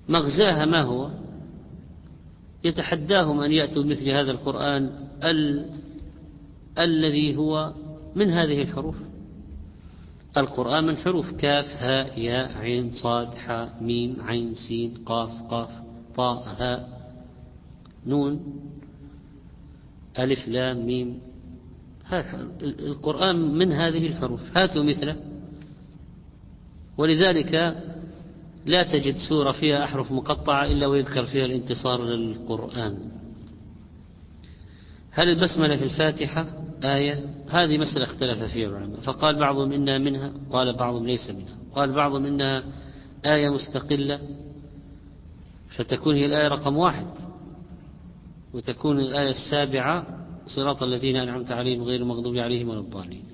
[0.09, 1.11] مغزاها ما هو؟
[2.65, 4.91] يتحداهم أن يأتوا مثل هذا القرآن
[5.25, 5.71] ال...
[6.79, 7.75] الذي هو
[8.15, 8.97] من هذه الحروف.
[10.37, 15.71] القرآن من حروف كاف هاء ياء عين صاد حاء ميم عين سين قاف قاف
[16.17, 17.11] طاء هاء
[18.07, 18.61] نون
[20.19, 21.19] ألف لام ميم.
[22.63, 24.57] القرآن من هذه الحروف.
[24.57, 25.34] هاتوا مثله.
[26.99, 27.83] ولذلك
[28.67, 32.99] لا تجد سورة فيها أحرف مقطعة إلا ويذكر فيها الانتصار للقرآن.
[35.11, 36.47] هل البسملة في الفاتحة
[36.85, 39.01] آية؟ هذه مسألة اختلف فيها العلماء.
[39.01, 41.57] فقال بعضهم إنها منها قال بعضهم ليس منها.
[41.75, 42.63] قال بعضهم إنها
[43.27, 44.21] آية مستقلة
[45.69, 47.07] فتكون هي الآية رقم واحد
[48.55, 50.07] وتكون الآية السابعة
[50.47, 53.25] صراط الذين أنعمت عليهم غير المغضوب عليهم ولا الضالين.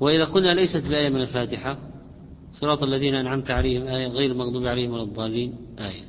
[0.00, 1.78] وإذا قلنا ليست بآية من الفاتحة
[2.52, 6.04] صراط الذين أنعمت عليهم آية غير المغضوب عليهم ولا الضالين آية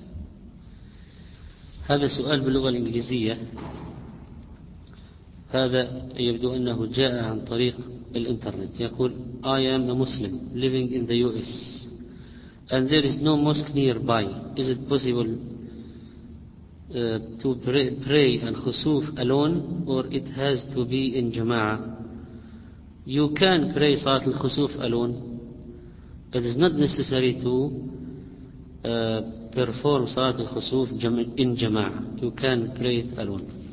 [1.85, 3.37] هذا سؤال باللغة الإنجليزية
[5.49, 7.75] هذا يبدو أنه جاء عن طريق
[8.15, 9.13] الإنترنت يقول
[9.43, 11.87] I am a Muslim living in the US
[12.69, 14.23] and there is no mosque nearby
[14.55, 15.29] is it possible
[16.91, 21.99] uh, to pray, pray and khusuf alone or it has to be in jama'ah
[23.05, 25.28] you can pray Salat al-Khusuf alone
[26.33, 27.53] it is not necessary to
[28.87, 29.21] uh,
[29.51, 33.65] perform Salat al-Khusuf in jama'ah you can pray it alone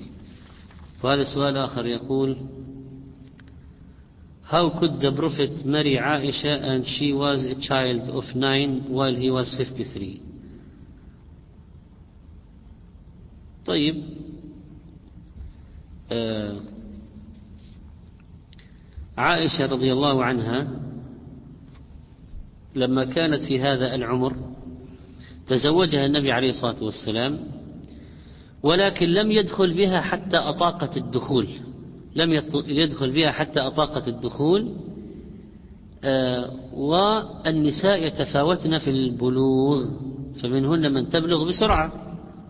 [1.02, 2.36] وهذا سؤال آخر يقول
[4.46, 9.30] How could the Prophet marry Aisha and she was a child of nine while he
[9.30, 10.20] was 53
[13.66, 14.04] طيب
[16.12, 16.56] آه
[19.18, 20.85] عائشة رضي الله عنها
[22.76, 24.36] لما كانت في هذا العمر
[25.46, 27.38] تزوجها النبي عليه الصلاة والسلام
[28.62, 31.48] ولكن لم يدخل بها حتى أطاقت الدخول.
[32.16, 32.32] لم
[32.66, 34.76] يدخل بها حتى أطاقت الدخول
[36.04, 39.84] آه والنساء يتفاوتن في البلوغ
[40.42, 41.92] فمنهن من تبلغ بسرعة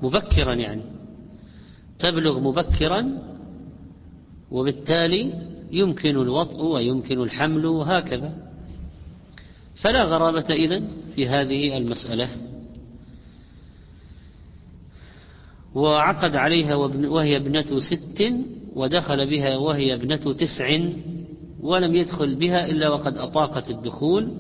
[0.02, 0.82] مبكرا يعني.
[1.98, 3.18] تبلغ مبكرا
[4.50, 5.32] وبالتالي
[5.72, 8.46] يمكن الوطء ويمكن الحمل وهكذا.
[9.76, 12.28] فلا غرابة إذن في هذه المسألة.
[15.74, 18.32] وعقد عليها وهي ابنة ست
[18.74, 20.78] ودخل بها وهي ابنة تسع
[21.60, 24.32] ولم يدخل بها إلا وقد أطاقت الدخول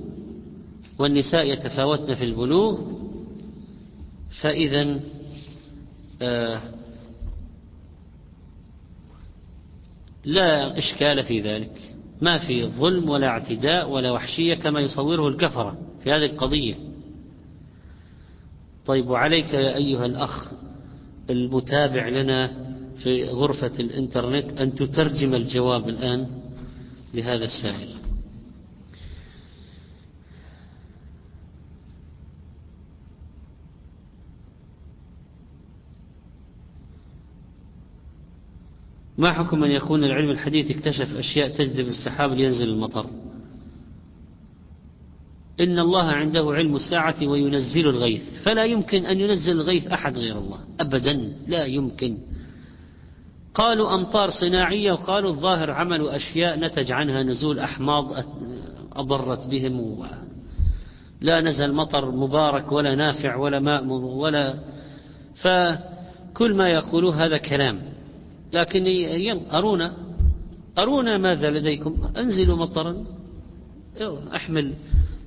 [0.98, 2.80] والنساء يتفاوتن في البلوغ.
[4.40, 5.00] فإذا
[6.22, 6.60] آه
[10.24, 11.95] لا إشكال في ذلك.
[12.20, 16.74] ما في ظلم ولا اعتداء ولا وحشية كما يصوره الكفرة في هذه القضية.
[18.86, 20.52] طيب وعليك يا أيها الأخ
[21.30, 22.52] المتابع لنا
[22.96, 26.26] في غرفة الإنترنت أن تترجم الجواب الآن
[27.14, 27.95] لهذا السائل.
[39.18, 43.06] ما حكم أن يكون العلم الحديث اكتشف أشياء تجذب السحاب لينزل المطر؟
[45.60, 50.60] إن الله عنده علم الساعة وينزل الغيث فلا يمكن أن ينزل الغيث أحد غير الله
[50.80, 52.18] أبدا لا يمكن.
[53.54, 58.12] قالوا أمطار صناعية وقالوا الظاهر عملوا أشياء نتج عنها نزول أحماض
[58.92, 60.06] أضرت بهم
[61.20, 64.54] لا نزل مطر مبارك ولا نافع ولا ماء ولا
[65.34, 67.95] فكل ما يقولوه هذا كلام.
[68.52, 68.84] لكن
[69.52, 69.96] أرونا
[70.78, 73.04] أرونا ماذا لديكم؟ أنزلوا مطرا.
[74.34, 74.74] أحمل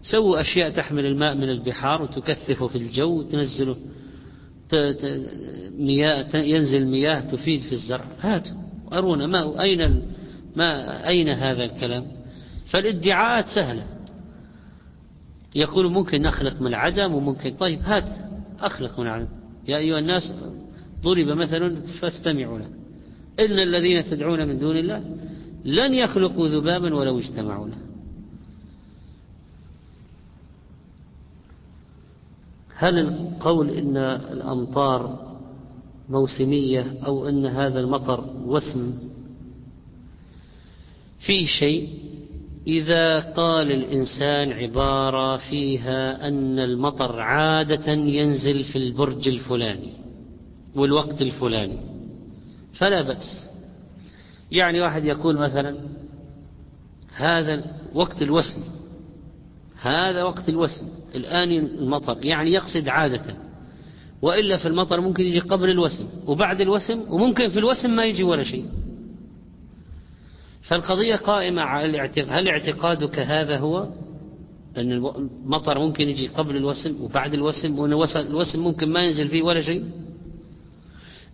[0.02, 3.76] سووا أشياء تحمل الماء من البحار وتكثفه في الجو وتنزله.
[5.80, 8.06] مياه ينزل مياه تفيد في الزرع.
[8.20, 8.58] هاتوا
[8.94, 10.02] أرونا ما أين
[10.56, 12.08] ما أين هذا الكلام؟
[12.70, 13.86] فالادعاءات سهلة.
[15.56, 18.10] يقول ممكن نخلق من العدم وممكن طيب هات
[18.60, 19.28] أخلق من العدم
[19.68, 20.24] يا أيها الناس
[21.02, 22.70] ضرب مثل فاستمعوا له.
[23.40, 25.04] إن الذين تدعون من دون الله
[25.66, 27.78] لن يخلقوا ذبابا ولو اجتمعوا له
[32.76, 33.98] هل القول إن
[34.32, 35.30] الأمطار
[36.10, 38.94] موسمية أو أن هذا المطر وسم
[41.20, 41.90] فيه شيء؟
[42.68, 49.94] إذا قال الإنسان عبارة فيها أن المطر عادة ينزل في البرج الفلاني
[50.76, 51.80] والوقت الفلاني.
[52.74, 53.50] فلا بأس.
[54.52, 55.78] يعني واحد يقول مثلا
[57.16, 57.64] هذا
[57.94, 58.62] وقت الوسم
[59.82, 60.86] هذا وقت الوسم
[61.16, 63.36] الآن المطر يعني يقصد عادة.
[64.22, 68.44] وإلا في المطر ممكن يجي قبل الوسم وبعد الوسم وممكن في الوسم ما يجي ولا
[68.44, 68.66] شيء.
[70.62, 73.88] فالقضية قائمة على الاعتقاد هل اعتقادك هذا هو
[74.78, 79.62] أن المطر ممكن يجي قبل الوسم وبعد الوسم وأن الوسم ممكن ما ينزل فيه ولا
[79.62, 79.86] شيء؟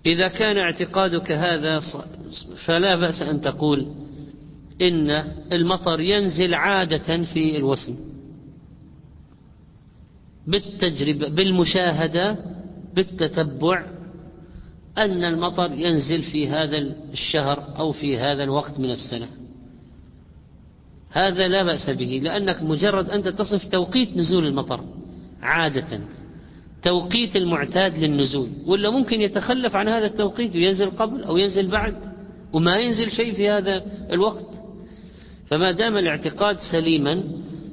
[0.06, 1.82] إذا كان اعتقادك هذا
[2.66, 3.88] فلا بأس أن تقول
[4.82, 5.10] إن
[5.52, 7.98] المطر ينزل عادة في الوسم
[10.48, 12.38] بالتجربة بالمشاهدة
[12.94, 13.86] بالتتبع
[14.98, 16.78] أن المطر ينزل في هذا
[17.14, 19.28] الشهر أو في هذا الوقت من السنة.
[21.10, 24.84] هذا لا بأس به لأنك مجرد أنت تصف توقيت نزول المطر
[25.42, 26.00] عادة.
[26.86, 31.96] توقيت المعتاد للنزول ولا ممكن يتخلف عن هذا التوقيت وينزل قبل أو ينزل بعد
[32.54, 34.46] وما ينزل شيء في هذا الوقت؟
[35.48, 37.24] فما دام الاعتقاد سليما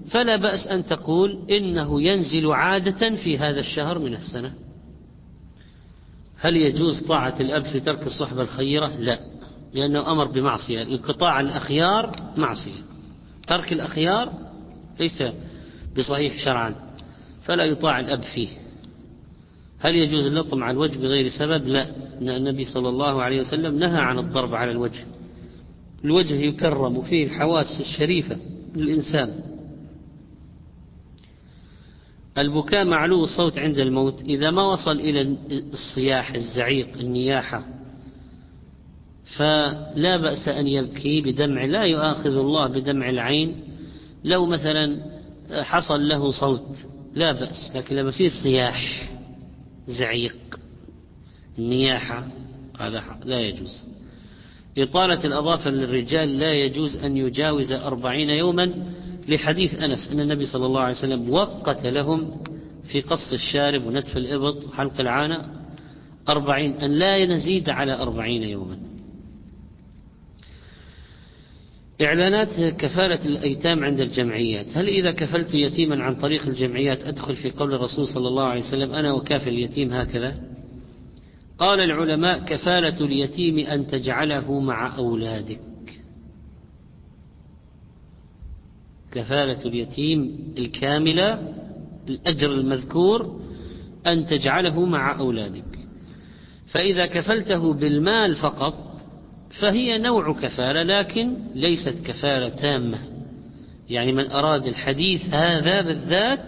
[0.09, 4.52] فلا بأس أن تقول إنه ينزل عادة في هذا الشهر من السنة.
[6.39, 9.18] هل يجوز طاعة الأب في ترك الصحبة الخيرة؟ لا
[9.74, 10.82] لأنه أمر بمعصية.
[10.82, 12.82] الانقطاع عن الأخيار معصية.
[13.47, 14.32] ترك الأخيار
[15.01, 15.22] ليس
[15.97, 16.74] بصحيح شرعا
[17.44, 18.61] فلا يطاع الأب فيه.
[19.82, 21.86] هل يجوز اللطم على الوجه بغير سبب؟ لا.
[22.20, 25.04] النبي صلى الله عليه وسلم نهى عن الضرب على الوجه.
[26.04, 28.36] الوجه يكرم فيه الحواس الشريفة
[28.76, 29.34] للإنسان.
[32.38, 34.20] البكاء معلو الصوت عند الموت.
[34.22, 35.36] إذا ما وصل إلى
[35.72, 37.66] الصياح الزعيق النياحة
[39.36, 43.56] فلا بأس أن يبكي بدمع لا يؤاخذ الله بدمع العين.
[44.24, 44.96] لو مثلا
[45.62, 46.76] حصل له صوت
[47.14, 49.11] لا بأس لكن لما يصير صياح
[49.86, 50.60] زعيق.
[51.59, 52.26] النياحة
[52.78, 53.88] هذا لا يجوز.
[54.78, 58.72] إطالة الأظافر للرجال لا يجوز أن يجاوز أربعين يوما
[59.28, 62.42] لحديث أنس أن النبي صلى الله عليه وسلم وقت لهم
[62.84, 65.48] في قص الشارب ونتف الإبط وحلق العانة
[66.28, 68.91] أربعين أن لا نزيد على أربعين يوما.
[72.02, 74.76] إعلانات كفالة الأيتام عند الجمعيات.
[74.76, 78.92] هل إذا كفلت يتيما عن طريق الجمعيات أدخل في قول الرسول صلى الله عليه وسلم
[78.94, 80.40] أنا وكافل اليتيم هكذا؟
[81.58, 85.60] قال العلماء كفالة اليتيم أن تجعله مع أولادك.
[89.12, 91.54] كفالة اليتيم الكاملة
[92.08, 93.40] الأجر المذكور
[94.06, 95.78] أن تجعله مع أولادك.
[96.66, 98.91] فإذا كفلته بالمال فقط
[99.60, 102.98] فهي نوع كفالة لكن ليست كفالة تامة.
[103.90, 106.44] يعني من أراد الحديث هذا بالذات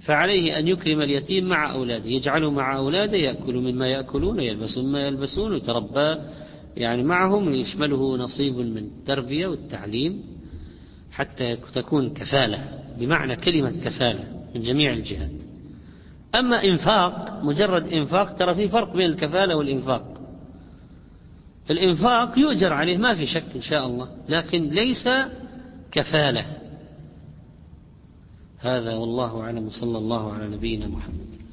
[0.00, 5.52] فعليه أن يكرم اليتيم مع أولاده يجعله مع أولاده يأكل مما يأكلون ويلبس مما يلبسون
[5.52, 6.16] ويتربى
[6.76, 10.22] يعني معهم يشمله نصيب من التربية والتعليم
[11.12, 15.42] حتى تكون كفالة بمعنى كلمة كفالة من جميع الجهات.
[16.34, 20.15] أما إنفاق مجرد إنفاق ترى في فرق بين الكفالة والإنفاق.
[21.70, 25.08] الإنفاق يؤجر عليه ما في شك إن شاء الله لكن ليس
[25.92, 26.46] كفالة.
[28.58, 31.45] هذا والله أعلم صلى الله على نبينا محمد.